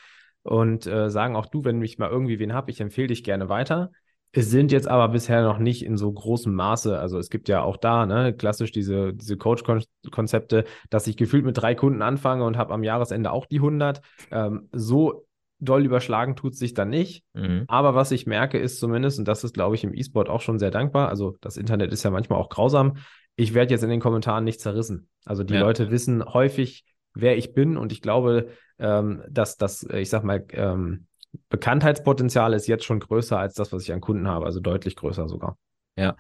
und 0.44 0.88
äh, 0.88 1.10
sagen 1.10 1.36
auch 1.36 1.48
du, 1.48 1.66
wenn 1.66 1.82
ich 1.82 1.98
mal 1.98 2.10
irgendwie 2.10 2.40
wen 2.40 2.54
habe, 2.54 2.72
ich 2.72 2.80
empfehle 2.80 3.08
dich 3.08 3.24
gerne 3.24 3.50
weiter. 3.50 3.92
Es 4.36 4.50
sind 4.50 4.72
jetzt 4.74 4.88
aber 4.88 5.08
bisher 5.08 5.42
noch 5.44 5.60
nicht 5.60 5.86
in 5.86 5.96
so 5.98 6.12
großem 6.12 6.54
Maße, 6.54 7.00
also 7.00 7.18
es 7.18 7.30
gibt 7.30 7.48
ja 7.48 7.64
auch 7.64 7.78
da, 7.78 8.06
ne, 8.06 8.34
klassisch 8.34 8.72
diese, 8.72 9.14
diese 9.14 9.38
Coach-Konzepte, 9.38 10.66
dass 10.90 11.08
ich 11.08 11.16
gefühlt 11.16 11.46
mit 11.46 11.58
drei 11.58 11.74
Kunden 11.74 12.02
anfange 12.02 12.44
und 12.44 12.58
habe 12.58 12.74
am 12.74 12.84
Jahresende 12.84 13.32
auch 13.32 13.46
die 13.46 13.60
100. 13.60 14.02
Ähm, 14.32 14.68
so 14.74 15.26
doll 15.60 15.86
überschlagen 15.86 16.36
tut 16.36 16.56
sich 16.56 16.74
dann 16.74 16.90
nicht. 16.90 17.24
Mhm. 17.34 17.64
Aber 17.68 17.96
was 17.96 18.12
ich 18.12 18.28
merke, 18.28 18.58
ist 18.58 18.80
zumindest, 18.80 19.20
und 19.20 19.28
das 19.28 19.46
ist, 19.46 19.54
glaube 19.54 19.76
ich, 19.76 19.86
im 19.86 19.94
E-Sport 19.94 20.30
auch 20.30 20.42
schon 20.42 20.60
sehr 20.60 20.72
dankbar, 20.72 21.08
also 21.08 21.38
das 21.40 21.56
Internet 21.56 21.94
ist 21.94 22.04
ja 22.04 22.12
manchmal 22.12 22.40
auch 22.40 22.50
grausam, 22.50 22.98
ich 23.38 23.54
werde 23.54 23.74
jetzt 23.74 23.84
in 23.84 23.90
den 23.90 24.02
Kommentaren 24.02 24.44
nicht 24.44 24.60
zerrissen. 24.60 25.08
Also 25.24 25.44
die 25.44 25.54
ja. 25.54 25.62
Leute 25.62 25.92
wissen 25.92 26.24
häufig, 26.26 26.86
wer 27.14 27.38
ich 27.38 27.54
bin 27.54 27.78
und 27.78 27.94
ich 27.94 28.02
glaube, 28.02 28.50
ähm, 28.80 29.24
dass 29.30 29.58
das, 29.58 29.84
ich 29.84 30.10
sag 30.10 30.24
mal, 30.24 30.46
ähm, 30.52 31.08
Bekanntheitspotenzial 31.50 32.54
ist 32.54 32.68
jetzt 32.68 32.86
schon 32.86 33.00
größer 33.00 33.38
als 33.38 33.54
das, 33.54 33.72
was 33.72 33.84
ich 33.84 33.94
an 33.94 34.02
Kunden 34.02 34.28
habe, 34.28 34.46
also 34.46 34.60
deutlich 34.60 34.96
größer 34.96 35.28
sogar. 35.28 35.58
Ja. 35.98 36.16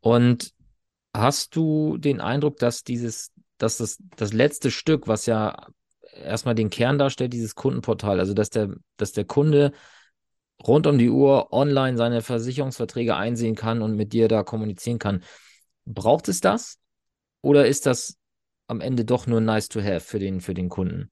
Und 0.00 0.52
hast 1.14 1.56
du 1.56 1.96
den 1.98 2.20
Eindruck, 2.20 2.58
dass 2.58 2.82
dieses, 2.82 3.32
dass 3.58 3.78
das, 3.78 3.98
das 4.16 4.32
letzte 4.32 4.70
Stück, 4.70 5.08
was 5.08 5.26
ja 5.26 5.66
erstmal 6.22 6.54
den 6.54 6.70
Kern 6.70 6.98
darstellt, 6.98 7.32
dieses 7.32 7.54
Kundenportal, 7.54 8.20
also 8.20 8.34
dass 8.34 8.50
der, 8.50 8.74
dass 8.96 9.12
der 9.12 9.24
Kunde 9.24 9.72
rund 10.64 10.86
um 10.86 10.98
die 10.98 11.10
Uhr 11.10 11.52
online 11.52 11.96
seine 11.96 12.22
Versicherungsverträge 12.22 13.16
einsehen 13.16 13.54
kann 13.54 13.82
und 13.82 13.96
mit 13.96 14.12
dir 14.12 14.28
da 14.28 14.42
kommunizieren 14.42 14.98
kann. 14.98 15.22
Braucht 15.84 16.28
es 16.28 16.40
das? 16.40 16.78
Oder 17.42 17.66
ist 17.66 17.86
das 17.86 18.16
am 18.66 18.80
Ende 18.80 19.04
doch 19.04 19.26
nur 19.26 19.40
nice 19.40 19.68
to 19.68 19.80
have 19.80 20.00
für 20.00 20.18
den, 20.18 20.40
für 20.40 20.54
den 20.54 20.68
Kunden? 20.68 21.10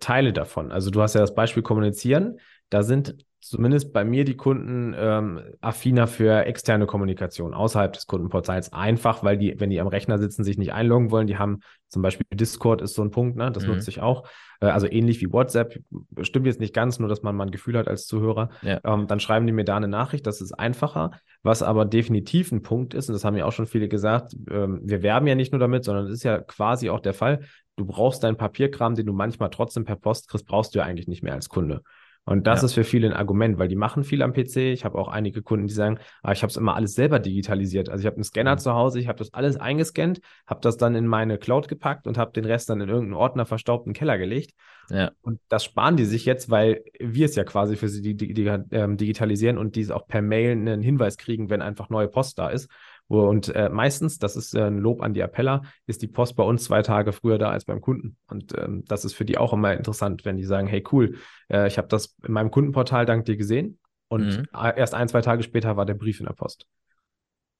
Teile 0.00 0.32
davon. 0.32 0.72
Also 0.72 0.90
du 0.90 1.02
hast 1.02 1.14
ja 1.14 1.20
das 1.20 1.34
Beispiel 1.34 1.62
kommunizieren. 1.62 2.38
Da 2.70 2.82
sind 2.82 3.16
zumindest 3.40 3.92
bei 3.92 4.04
mir 4.04 4.24
die 4.24 4.36
Kunden 4.36 4.92
ähm, 4.98 5.40
affiner 5.60 6.08
für 6.08 6.44
externe 6.46 6.86
Kommunikation 6.86 7.54
außerhalb 7.54 7.92
des 7.92 8.06
Kundenportals. 8.06 8.72
Einfach, 8.72 9.22
weil 9.22 9.38
die, 9.38 9.60
wenn 9.60 9.70
die 9.70 9.80
am 9.80 9.86
Rechner 9.86 10.18
sitzen, 10.18 10.42
sich 10.42 10.58
nicht 10.58 10.72
einloggen 10.72 11.12
wollen. 11.12 11.28
Die 11.28 11.38
haben 11.38 11.60
zum 11.88 12.02
Beispiel 12.02 12.26
Discord 12.34 12.82
ist 12.82 12.94
so 12.94 13.02
ein 13.02 13.12
Punkt, 13.12 13.36
ne? 13.36 13.52
das 13.52 13.64
mhm. 13.64 13.74
nutze 13.74 13.90
ich 13.90 14.00
auch. 14.00 14.26
Äh, 14.60 14.66
also 14.66 14.88
ähnlich 14.88 15.20
wie 15.20 15.32
WhatsApp. 15.32 15.78
Stimmt 16.22 16.46
jetzt 16.46 16.58
nicht 16.58 16.74
ganz, 16.74 16.98
nur 16.98 17.08
dass 17.08 17.22
man 17.22 17.36
mal 17.36 17.44
ein 17.44 17.52
Gefühl 17.52 17.78
hat 17.78 17.86
als 17.86 18.06
Zuhörer. 18.06 18.50
Ja. 18.62 18.80
Ähm, 18.82 19.06
dann 19.06 19.20
schreiben 19.20 19.46
die 19.46 19.52
mir 19.52 19.64
da 19.64 19.76
eine 19.76 19.88
Nachricht, 19.88 20.26
das 20.26 20.40
ist 20.40 20.52
einfacher. 20.52 21.12
Was 21.42 21.62
aber 21.62 21.84
definitiv 21.84 22.50
ein 22.50 22.62
Punkt 22.62 22.94
ist, 22.94 23.08
und 23.08 23.12
das 23.12 23.24
haben 23.24 23.36
ja 23.36 23.44
auch 23.44 23.52
schon 23.52 23.66
viele 23.66 23.88
gesagt, 23.88 24.34
ähm, 24.50 24.80
wir 24.82 25.04
werben 25.04 25.28
ja 25.28 25.36
nicht 25.36 25.52
nur 25.52 25.60
damit, 25.60 25.84
sondern 25.84 26.06
es 26.06 26.12
ist 26.12 26.24
ja 26.24 26.40
quasi 26.40 26.90
auch 26.90 27.00
der 27.00 27.14
Fall. 27.14 27.42
Du 27.76 27.86
brauchst 27.86 28.22
deinen 28.22 28.36
Papierkram, 28.36 28.94
den 28.94 29.06
du 29.06 29.12
manchmal 29.12 29.50
trotzdem 29.50 29.84
per 29.84 29.96
Post 29.96 30.28
kriegst, 30.28 30.46
brauchst 30.46 30.74
du 30.74 30.78
ja 30.78 30.84
eigentlich 30.84 31.08
nicht 31.08 31.22
mehr 31.22 31.34
als 31.34 31.48
Kunde. 31.48 31.82
Und 32.28 32.48
das 32.48 32.62
ja. 32.62 32.66
ist 32.66 32.74
für 32.74 32.82
viele 32.82 33.06
ein 33.06 33.12
Argument, 33.12 33.56
weil 33.56 33.68
die 33.68 33.76
machen 33.76 34.02
viel 34.02 34.20
am 34.20 34.32
PC. 34.32 34.56
Ich 34.56 34.84
habe 34.84 34.98
auch 34.98 35.06
einige 35.06 35.42
Kunden, 35.42 35.68
die 35.68 35.72
sagen, 35.72 36.00
ah, 36.24 36.32
ich 36.32 36.42
habe 36.42 36.50
es 36.50 36.56
immer 36.56 36.74
alles 36.74 36.94
selber 36.94 37.20
digitalisiert. 37.20 37.88
Also 37.88 38.02
ich 38.02 38.06
habe 38.06 38.16
einen 38.16 38.24
Scanner 38.24 38.54
mhm. 38.54 38.58
zu 38.58 38.74
Hause, 38.74 38.98
ich 38.98 39.06
habe 39.06 39.18
das 39.18 39.32
alles 39.32 39.56
eingescannt, 39.56 40.20
habe 40.44 40.60
das 40.60 40.76
dann 40.76 40.96
in 40.96 41.06
meine 41.06 41.38
Cloud 41.38 41.68
gepackt 41.68 42.08
und 42.08 42.18
habe 42.18 42.32
den 42.32 42.44
Rest 42.44 42.68
dann 42.68 42.80
in 42.80 42.88
irgendeinen 42.88 43.14
Ordner 43.14 43.46
verstaubten 43.46 43.92
Keller 43.92 44.18
gelegt. 44.18 44.54
Ja. 44.90 45.12
Und 45.22 45.40
das 45.48 45.64
sparen 45.64 45.96
die 45.96 46.04
sich 46.04 46.24
jetzt, 46.24 46.50
weil 46.50 46.82
wir 46.98 47.26
es 47.26 47.36
ja 47.36 47.44
quasi 47.44 47.76
für 47.76 47.88
sie 47.88 48.02
die, 48.02 48.16
die, 48.16 48.34
die, 48.34 48.44
ähm, 48.72 48.96
digitalisieren 48.96 49.56
und 49.56 49.76
diese 49.76 49.94
auch 49.94 50.08
per 50.08 50.20
Mail 50.20 50.50
einen 50.50 50.82
Hinweis 50.82 51.18
kriegen, 51.18 51.48
wenn 51.48 51.62
einfach 51.62 51.90
neue 51.90 52.08
Post 52.08 52.40
da 52.40 52.48
ist. 52.48 52.68
Und 53.08 53.54
äh, 53.54 53.68
meistens, 53.68 54.18
das 54.18 54.34
ist 54.34 54.54
äh, 54.54 54.64
ein 54.64 54.78
Lob 54.78 55.00
an 55.00 55.14
die 55.14 55.22
Appeller, 55.22 55.62
ist 55.86 56.02
die 56.02 56.08
Post 56.08 56.34
bei 56.34 56.42
uns 56.42 56.64
zwei 56.64 56.82
Tage 56.82 57.12
früher 57.12 57.38
da 57.38 57.50
als 57.50 57.64
beim 57.64 57.80
Kunden. 57.80 58.16
Und 58.26 58.56
ähm, 58.58 58.84
das 58.86 59.04
ist 59.04 59.14
für 59.14 59.24
die 59.24 59.38
auch 59.38 59.52
immer 59.52 59.74
interessant, 59.74 60.24
wenn 60.24 60.36
die 60.36 60.44
sagen, 60.44 60.66
hey 60.66 60.82
cool, 60.90 61.16
äh, 61.48 61.68
ich 61.68 61.78
habe 61.78 61.88
das 61.88 62.16
in 62.26 62.32
meinem 62.32 62.50
Kundenportal 62.50 63.06
dank 63.06 63.24
dir 63.24 63.36
gesehen 63.36 63.78
und 64.08 64.38
mhm. 64.38 64.48
erst 64.52 64.94
ein, 64.94 65.08
zwei 65.08 65.20
Tage 65.20 65.42
später 65.42 65.76
war 65.76 65.86
der 65.86 65.94
Brief 65.94 66.18
in 66.18 66.26
der 66.26 66.32
Post. 66.32 66.66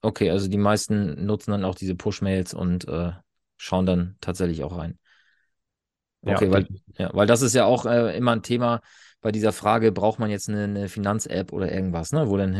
Okay, 0.02 0.30
also 0.30 0.48
die 0.48 0.58
meisten 0.58 1.26
nutzen 1.26 1.52
dann 1.52 1.64
auch 1.64 1.74
diese 1.74 1.94
Push-Mails 1.94 2.54
und 2.54 2.86
äh, 2.88 3.12
schauen 3.56 3.86
dann 3.86 4.16
tatsächlich 4.20 4.62
auch 4.64 4.76
rein. 4.76 4.98
Okay, 6.22 6.46
ja, 6.46 6.52
weil, 6.52 6.66
ja, 6.98 7.10
weil 7.14 7.26
das 7.26 7.42
ist 7.42 7.54
ja 7.54 7.64
auch 7.64 7.86
äh, 7.86 8.16
immer 8.16 8.32
ein 8.32 8.42
Thema, 8.42 8.80
bei 9.26 9.32
dieser 9.32 9.52
Frage, 9.52 9.90
braucht 9.90 10.20
man 10.20 10.30
jetzt 10.30 10.48
eine, 10.48 10.62
eine 10.62 10.88
Finanz-App 10.88 11.52
oder 11.52 11.72
irgendwas, 11.72 12.12
ne? 12.12 12.28
wo 12.28 12.36
dann 12.36 12.54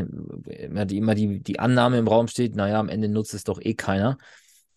immer 0.47 0.85
die, 0.85 0.97
immer 0.97 1.15
die, 1.15 1.41
die 1.41 1.61
Annahme 1.61 1.97
im 1.97 2.09
Raum 2.09 2.27
steht, 2.27 2.57
naja, 2.57 2.81
am 2.81 2.89
Ende 2.89 3.09
nutzt 3.09 3.35
es 3.35 3.45
doch 3.45 3.61
eh 3.63 3.75
keiner. 3.75 4.19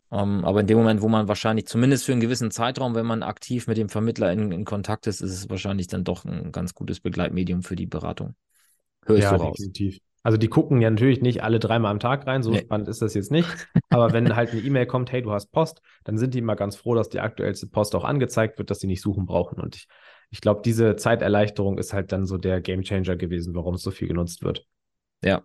Um, 0.09 0.19
ähm, 0.19 0.45
aber 0.45 0.59
in 0.59 0.67
dem 0.67 0.77
Moment, 0.77 1.01
wo 1.01 1.07
man 1.07 1.27
wahrscheinlich 1.27 1.65
zumindest 1.65 2.05
für 2.05 2.11
einen 2.11 2.21
gewissen 2.21 2.51
Zeitraum, 2.51 2.93
wenn 2.93 3.07
man 3.07 3.23
aktiv 3.23 3.65
mit 3.65 3.77
dem 3.77 3.89
Vermittler 3.89 4.31
in, 4.31 4.51
in 4.51 4.65
Kontakt 4.65 5.07
ist, 5.07 5.19
ist 5.19 5.31
es 5.31 5.49
wahrscheinlich 5.49 5.87
dann 5.87 6.03
doch 6.03 6.25
ein 6.25 6.51
ganz 6.51 6.75
gutes 6.75 6.99
Begleitmedium 6.99 7.63
für 7.63 7.75
die 7.75 7.87
Beratung. 7.87 8.35
Hör 9.07 9.15
ich 9.15 9.23
ja, 9.23 9.31
so 9.31 9.37
raus. 9.37 9.57
definitiv. 9.57 9.97
Also 10.21 10.37
die 10.37 10.47
gucken 10.47 10.81
ja 10.81 10.91
natürlich 10.91 11.21
nicht 11.21 11.41
alle 11.41 11.57
dreimal 11.57 11.89
am 11.89 11.99
Tag 11.99 12.27
rein, 12.27 12.43
so 12.43 12.51
nee. 12.51 12.59
spannend 12.59 12.87
ist 12.87 13.01
das 13.01 13.15
jetzt 13.15 13.31
nicht. 13.31 13.49
Aber 13.89 14.13
wenn 14.13 14.35
halt 14.35 14.51
eine 14.51 14.61
E-Mail 14.61 14.85
kommt, 14.85 15.11
hey, 15.11 15.23
du 15.23 15.31
hast 15.31 15.51
Post, 15.51 15.81
dann 16.03 16.19
sind 16.19 16.35
die 16.35 16.39
immer 16.39 16.55
ganz 16.55 16.75
froh, 16.75 16.93
dass 16.93 17.09
die 17.09 17.19
aktuellste 17.19 17.65
Post 17.65 17.95
auch 17.95 18.03
angezeigt 18.03 18.59
wird, 18.59 18.69
dass 18.69 18.77
sie 18.77 18.85
nicht 18.85 19.01
suchen 19.01 19.25
brauchen. 19.25 19.59
Und 19.59 19.75
ich 19.75 19.87
ich 20.31 20.41
glaube, 20.41 20.61
diese 20.63 20.95
Zeiterleichterung 20.95 21.77
ist 21.77 21.93
halt 21.93 22.11
dann 22.11 22.25
so 22.25 22.37
der 22.37 22.61
Gamechanger 22.61 23.15
gewesen, 23.15 23.55
warum 23.55 23.75
es 23.75 23.81
so 23.81 23.91
viel 23.91 24.07
genutzt 24.07 24.43
wird. 24.43 24.65
Ja. 25.23 25.43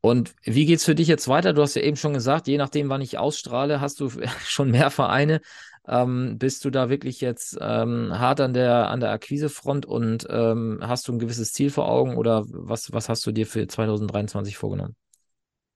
Und 0.00 0.34
wie 0.44 0.64
geht 0.64 0.78
es 0.78 0.84
für 0.84 0.94
dich 0.94 1.08
jetzt 1.08 1.28
weiter? 1.28 1.52
Du 1.52 1.62
hast 1.62 1.74
ja 1.74 1.82
eben 1.82 1.96
schon 1.96 2.14
gesagt, 2.14 2.46
je 2.46 2.56
nachdem, 2.56 2.88
wann 2.88 3.00
ich 3.00 3.18
ausstrahle, 3.18 3.80
hast 3.80 4.00
du 4.00 4.10
schon 4.44 4.70
mehr 4.70 4.90
Vereine. 4.90 5.40
Ähm, 5.86 6.38
bist 6.38 6.64
du 6.64 6.70
da 6.70 6.90
wirklich 6.90 7.20
jetzt 7.20 7.56
ähm, 7.60 8.10
hart 8.18 8.40
an 8.40 8.52
der, 8.52 8.88
an 8.90 9.00
der 9.00 9.10
Akquisefront 9.10 9.86
und 9.86 10.26
ähm, 10.28 10.80
hast 10.82 11.08
du 11.08 11.12
ein 11.12 11.18
gewisses 11.18 11.52
Ziel 11.52 11.70
vor 11.70 11.88
Augen 11.88 12.16
oder 12.16 12.44
was, 12.48 12.92
was 12.92 13.08
hast 13.08 13.26
du 13.26 13.32
dir 13.32 13.46
für 13.46 13.66
2023 13.66 14.56
vorgenommen? 14.56 14.96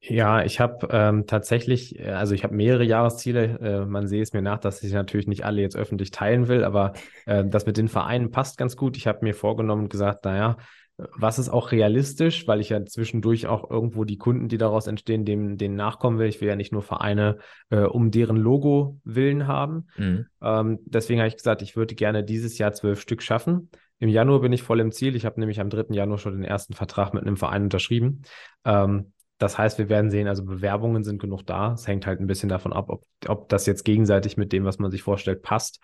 Ja, 0.04 0.44
ich 0.44 0.58
habe 0.58 0.88
ähm, 0.90 1.26
tatsächlich, 1.26 1.98
äh, 1.98 2.10
also 2.10 2.34
ich 2.34 2.42
habe 2.42 2.54
mehrere 2.54 2.84
Jahresziele. 2.84 3.58
Äh, 3.60 3.86
man 3.86 4.08
sehe 4.08 4.20
es 4.20 4.32
mir 4.32 4.42
nach, 4.42 4.58
dass 4.58 4.82
ich 4.82 4.92
natürlich 4.92 5.28
nicht 5.28 5.44
alle 5.44 5.62
jetzt 5.62 5.76
öffentlich 5.76 6.10
teilen 6.10 6.48
will, 6.48 6.64
aber 6.64 6.94
äh, 7.26 7.44
das 7.44 7.66
mit 7.66 7.76
den 7.76 7.88
Vereinen 7.88 8.32
passt 8.32 8.58
ganz 8.58 8.76
gut. 8.76 8.96
Ich 8.96 9.06
habe 9.06 9.20
mir 9.22 9.34
vorgenommen 9.34 9.84
und 9.84 9.90
gesagt, 9.90 10.24
naja, 10.24 10.56
was 10.96 11.38
ist 11.38 11.48
auch 11.48 11.72
realistisch, 11.72 12.46
weil 12.46 12.60
ich 12.60 12.68
ja 12.68 12.84
zwischendurch 12.84 13.46
auch 13.46 13.70
irgendwo 13.70 14.04
die 14.04 14.18
Kunden, 14.18 14.48
die 14.48 14.58
daraus 14.58 14.86
entstehen, 14.88 15.24
dem, 15.24 15.56
denen 15.56 15.76
nachkommen 15.76 16.18
will. 16.18 16.28
Ich 16.28 16.40
will 16.40 16.48
ja 16.48 16.56
nicht 16.56 16.72
nur 16.72 16.82
Vereine 16.82 17.38
äh, 17.70 17.80
um 17.80 18.10
deren 18.10 18.36
Logo 18.36 18.98
willen 19.04 19.46
haben. 19.46 19.86
Mhm. 19.96 20.26
Ähm, 20.42 20.78
deswegen 20.84 21.20
habe 21.20 21.28
ich 21.28 21.36
gesagt, 21.36 21.62
ich 21.62 21.76
würde 21.76 21.94
gerne 21.94 22.24
dieses 22.24 22.58
Jahr 22.58 22.72
zwölf 22.72 23.00
Stück 23.00 23.22
schaffen. 23.22 23.70
Im 23.98 24.08
Januar 24.08 24.40
bin 24.40 24.52
ich 24.52 24.64
voll 24.64 24.80
im 24.80 24.90
Ziel. 24.90 25.14
Ich 25.14 25.24
habe 25.24 25.38
nämlich 25.38 25.60
am 25.60 25.70
3. 25.70 25.94
Januar 25.94 26.18
schon 26.18 26.32
den 26.32 26.44
ersten 26.44 26.74
Vertrag 26.74 27.14
mit 27.14 27.22
einem 27.22 27.36
Verein 27.36 27.62
unterschrieben. 27.62 28.22
Ähm, 28.64 29.11
das 29.42 29.58
heißt, 29.58 29.78
wir 29.78 29.88
werden 29.88 30.10
sehen, 30.10 30.28
also 30.28 30.44
Bewerbungen 30.44 31.02
sind 31.02 31.20
genug 31.20 31.44
da. 31.44 31.72
Es 31.72 31.86
hängt 31.86 32.06
halt 32.06 32.20
ein 32.20 32.26
bisschen 32.26 32.48
davon 32.48 32.72
ab, 32.72 32.88
ob, 32.88 33.04
ob 33.26 33.48
das 33.48 33.66
jetzt 33.66 33.84
gegenseitig 33.84 34.36
mit 34.36 34.52
dem, 34.52 34.64
was 34.64 34.78
man 34.78 34.90
sich 34.90 35.02
vorstellt, 35.02 35.42
passt. 35.42 35.80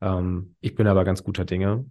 Ähm, 0.00 0.54
ich 0.60 0.76
bin 0.76 0.86
aber 0.86 1.04
ganz 1.04 1.24
guter 1.24 1.44
Dinge. 1.44 1.86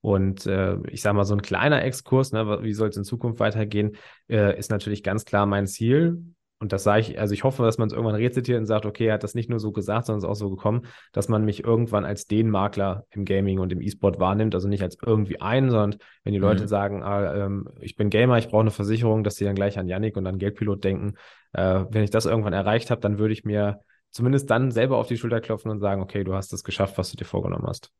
Und 0.00 0.46
äh, 0.46 0.78
ich 0.88 1.02
sage 1.02 1.16
mal, 1.16 1.24
so 1.24 1.34
ein 1.34 1.42
kleiner 1.42 1.82
Exkurs, 1.82 2.32
ne, 2.32 2.62
wie 2.62 2.72
soll 2.72 2.88
es 2.88 2.96
in 2.96 3.04
Zukunft 3.04 3.40
weitergehen, 3.40 3.96
äh, 4.28 4.56
ist 4.58 4.70
natürlich 4.70 5.02
ganz 5.02 5.24
klar 5.24 5.44
mein 5.44 5.66
Ziel 5.66 6.22
und 6.60 6.72
das 6.72 6.82
sage 6.82 7.00
ich, 7.00 7.18
also 7.18 7.32
ich 7.32 7.42
hoffe, 7.42 7.62
dass 7.62 7.78
man 7.78 7.88
es 7.88 7.94
irgendwann 7.94 8.16
rezitiert 8.16 8.58
und 8.58 8.66
sagt, 8.66 8.84
okay, 8.84 9.06
er 9.06 9.14
hat 9.14 9.24
das 9.24 9.34
nicht 9.34 9.48
nur 9.48 9.58
so 9.58 9.72
gesagt, 9.72 10.06
sondern 10.06 10.18
es 10.18 10.24
ist 10.24 10.30
auch 10.30 10.34
so 10.34 10.50
gekommen, 10.50 10.82
dass 11.12 11.28
man 11.28 11.42
mich 11.42 11.64
irgendwann 11.64 12.04
als 12.04 12.26
den 12.26 12.50
Makler 12.50 13.06
im 13.10 13.24
Gaming 13.24 13.60
und 13.60 13.72
im 13.72 13.80
E-Sport 13.80 14.20
wahrnimmt. 14.20 14.54
Also 14.54 14.68
nicht 14.68 14.82
als 14.82 14.98
irgendwie 15.04 15.40
einen, 15.40 15.70
sondern 15.70 15.98
wenn 16.22 16.34
die 16.34 16.38
Leute 16.38 16.64
mhm. 16.64 16.68
sagen, 16.68 17.02
ah, 17.02 17.34
ähm, 17.34 17.66
ich 17.80 17.96
bin 17.96 18.10
Gamer, 18.10 18.36
ich 18.36 18.48
brauche 18.48 18.60
eine 18.60 18.70
Versicherung, 18.70 19.24
dass 19.24 19.36
sie 19.36 19.46
dann 19.46 19.54
gleich 19.54 19.78
an 19.78 19.88
Yannick 19.88 20.18
und 20.18 20.26
an 20.26 20.38
Geldpilot 20.38 20.84
denken. 20.84 21.14
Äh, 21.54 21.86
wenn 21.88 22.04
ich 22.04 22.10
das 22.10 22.26
irgendwann 22.26 22.52
erreicht 22.52 22.90
habe, 22.90 23.00
dann 23.00 23.18
würde 23.18 23.32
ich 23.32 23.44
mir 23.44 23.80
zumindest 24.10 24.50
dann 24.50 24.70
selber 24.70 24.98
auf 24.98 25.06
die 25.06 25.16
Schulter 25.16 25.40
klopfen 25.40 25.70
und 25.70 25.80
sagen, 25.80 26.02
okay, 26.02 26.24
du 26.24 26.34
hast 26.34 26.52
das 26.52 26.62
geschafft, 26.62 26.98
was 26.98 27.10
du 27.10 27.16
dir 27.16 27.24
vorgenommen 27.24 27.66
hast. 27.66 27.90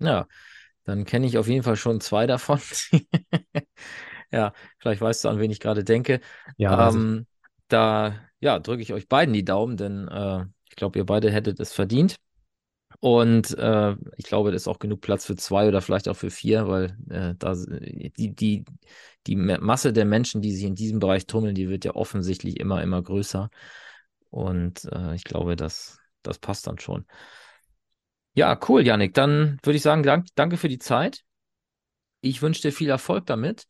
Ja, 0.00 0.26
dann 0.82 1.04
kenne 1.04 1.26
ich 1.26 1.38
auf 1.38 1.46
jeden 1.46 1.62
Fall 1.62 1.76
schon 1.76 2.00
zwei 2.00 2.26
davon. 2.26 2.58
ja, 4.32 4.52
vielleicht 4.78 5.00
weißt 5.00 5.24
du, 5.24 5.28
an 5.28 5.38
wen 5.38 5.52
ich 5.52 5.60
gerade 5.60 5.84
denke. 5.84 6.20
Ja, 6.56 6.88
ähm, 6.88 7.26
da 7.68 8.14
ja, 8.40 8.58
drücke 8.58 8.82
ich 8.82 8.92
euch 8.92 9.08
beiden 9.08 9.34
die 9.34 9.44
Daumen, 9.44 9.76
denn 9.76 10.08
äh, 10.08 10.44
ich 10.68 10.76
glaube, 10.76 10.98
ihr 10.98 11.06
beide 11.06 11.30
hättet 11.30 11.60
es 11.60 11.72
verdient. 11.72 12.16
Und 13.00 13.56
äh, 13.58 13.94
ich 14.16 14.24
glaube, 14.24 14.50
da 14.50 14.56
ist 14.56 14.66
auch 14.66 14.78
genug 14.78 15.00
Platz 15.00 15.24
für 15.24 15.36
zwei 15.36 15.68
oder 15.68 15.80
vielleicht 15.82 16.08
auch 16.08 16.16
für 16.16 16.30
vier, 16.30 16.68
weil 16.68 16.96
äh, 17.10 17.34
da 17.38 17.54
die, 17.54 18.34
die, 18.34 18.64
die 19.26 19.36
Masse 19.36 19.92
der 19.92 20.04
Menschen, 20.04 20.42
die 20.42 20.52
sich 20.52 20.64
in 20.64 20.74
diesem 20.74 20.98
Bereich 20.98 21.26
tummeln, 21.26 21.54
die 21.54 21.68
wird 21.68 21.84
ja 21.84 21.94
offensichtlich 21.94 22.58
immer, 22.58 22.82
immer 22.82 23.00
größer. 23.02 23.50
Und 24.30 24.84
äh, 24.92 25.14
ich 25.14 25.24
glaube, 25.24 25.54
das, 25.54 25.98
das 26.22 26.38
passt 26.38 26.66
dann 26.66 26.78
schon. 26.78 27.06
Ja, 28.34 28.58
cool, 28.68 28.84
Janik. 28.86 29.14
Dann 29.14 29.58
würde 29.62 29.76
ich 29.76 29.82
sagen, 29.82 30.02
dank, 30.02 30.26
danke 30.34 30.56
für 30.56 30.68
die 30.68 30.78
Zeit. 30.78 31.22
Ich 32.20 32.42
wünsche 32.42 32.62
dir 32.62 32.72
viel 32.72 32.88
Erfolg 32.90 33.26
damit. 33.26 33.66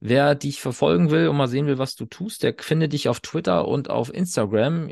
Wer 0.00 0.34
dich 0.34 0.60
verfolgen 0.60 1.10
will 1.10 1.28
und 1.28 1.36
mal 1.36 1.48
sehen 1.48 1.66
will, 1.66 1.78
was 1.78 1.96
du 1.96 2.06
tust, 2.06 2.42
der 2.42 2.54
findet 2.58 2.92
dich 2.92 3.08
auf 3.08 3.20
Twitter 3.20 3.66
und 3.66 3.90
auf 3.90 4.12
Instagram. 4.12 4.90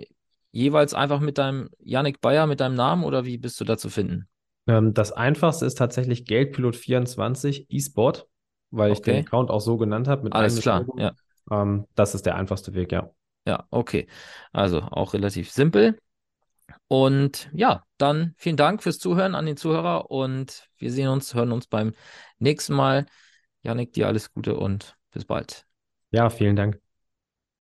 Jeweils 0.51 0.95
einfach 0.95 1.21
mit 1.21 1.39
deinem 1.39 1.69
Yannick 1.79 2.21
Bayer, 2.21 2.47
mit 2.47 2.61
deinem 2.61 2.75
Namen 2.75 3.05
oder 3.05 3.25
wie 3.25 3.39
bist 3.39 3.61
du 3.61 3.65
da 3.65 3.77
zu 3.77 3.89
finden? 3.89 4.29
Ähm, 4.67 4.95
das 4.95 5.13
einfachste 5.13 5.67
ist 5.67 5.79
tatsächlich 5.79 6.25
Geldpilot24 6.25 7.67
eSport, 7.71 8.27
weil 8.71 8.91
okay. 8.91 8.99
ich 8.99 9.03
den 9.03 9.27
Account 9.27 9.51
auch 9.51 9.61
so 9.61 9.77
genannt 9.77 10.09
habe. 10.09 10.33
Alles 10.33 10.61
klar, 10.61 10.87
ja. 10.97 11.13
Ähm, 11.51 11.87
das 11.95 12.15
ist 12.15 12.27
der 12.27 12.35
einfachste 12.35 12.75
Weg, 12.75 12.91
ja. 12.91 13.11
Ja, 13.47 13.65
okay. 13.71 14.09
Also 14.53 14.81
auch 14.81 15.15
relativ 15.15 15.53
simpel. 15.53 15.99
Und 16.89 17.49
ja, 17.53 17.85
dann 17.97 18.35
vielen 18.37 18.57
Dank 18.57 18.83
fürs 18.83 18.99
Zuhören 18.99 19.35
an 19.35 19.47
den 19.47 19.57
Zuhörer 19.57 20.11
und 20.11 20.69
wir 20.79 20.91
sehen 20.91 21.09
uns, 21.09 21.35
hören 21.35 21.53
uns 21.53 21.67
beim 21.67 21.95
nächsten 22.39 22.75
Mal. 22.75 23.07
Janik, 23.67 23.93
dir 23.93 24.07
alles 24.07 24.33
Gute 24.33 24.57
und 24.57 24.97
bis 25.11 25.25
bald. 25.27 25.67
Ja, 26.11 26.31
vielen 26.31 26.57
Dank. 26.57 26.81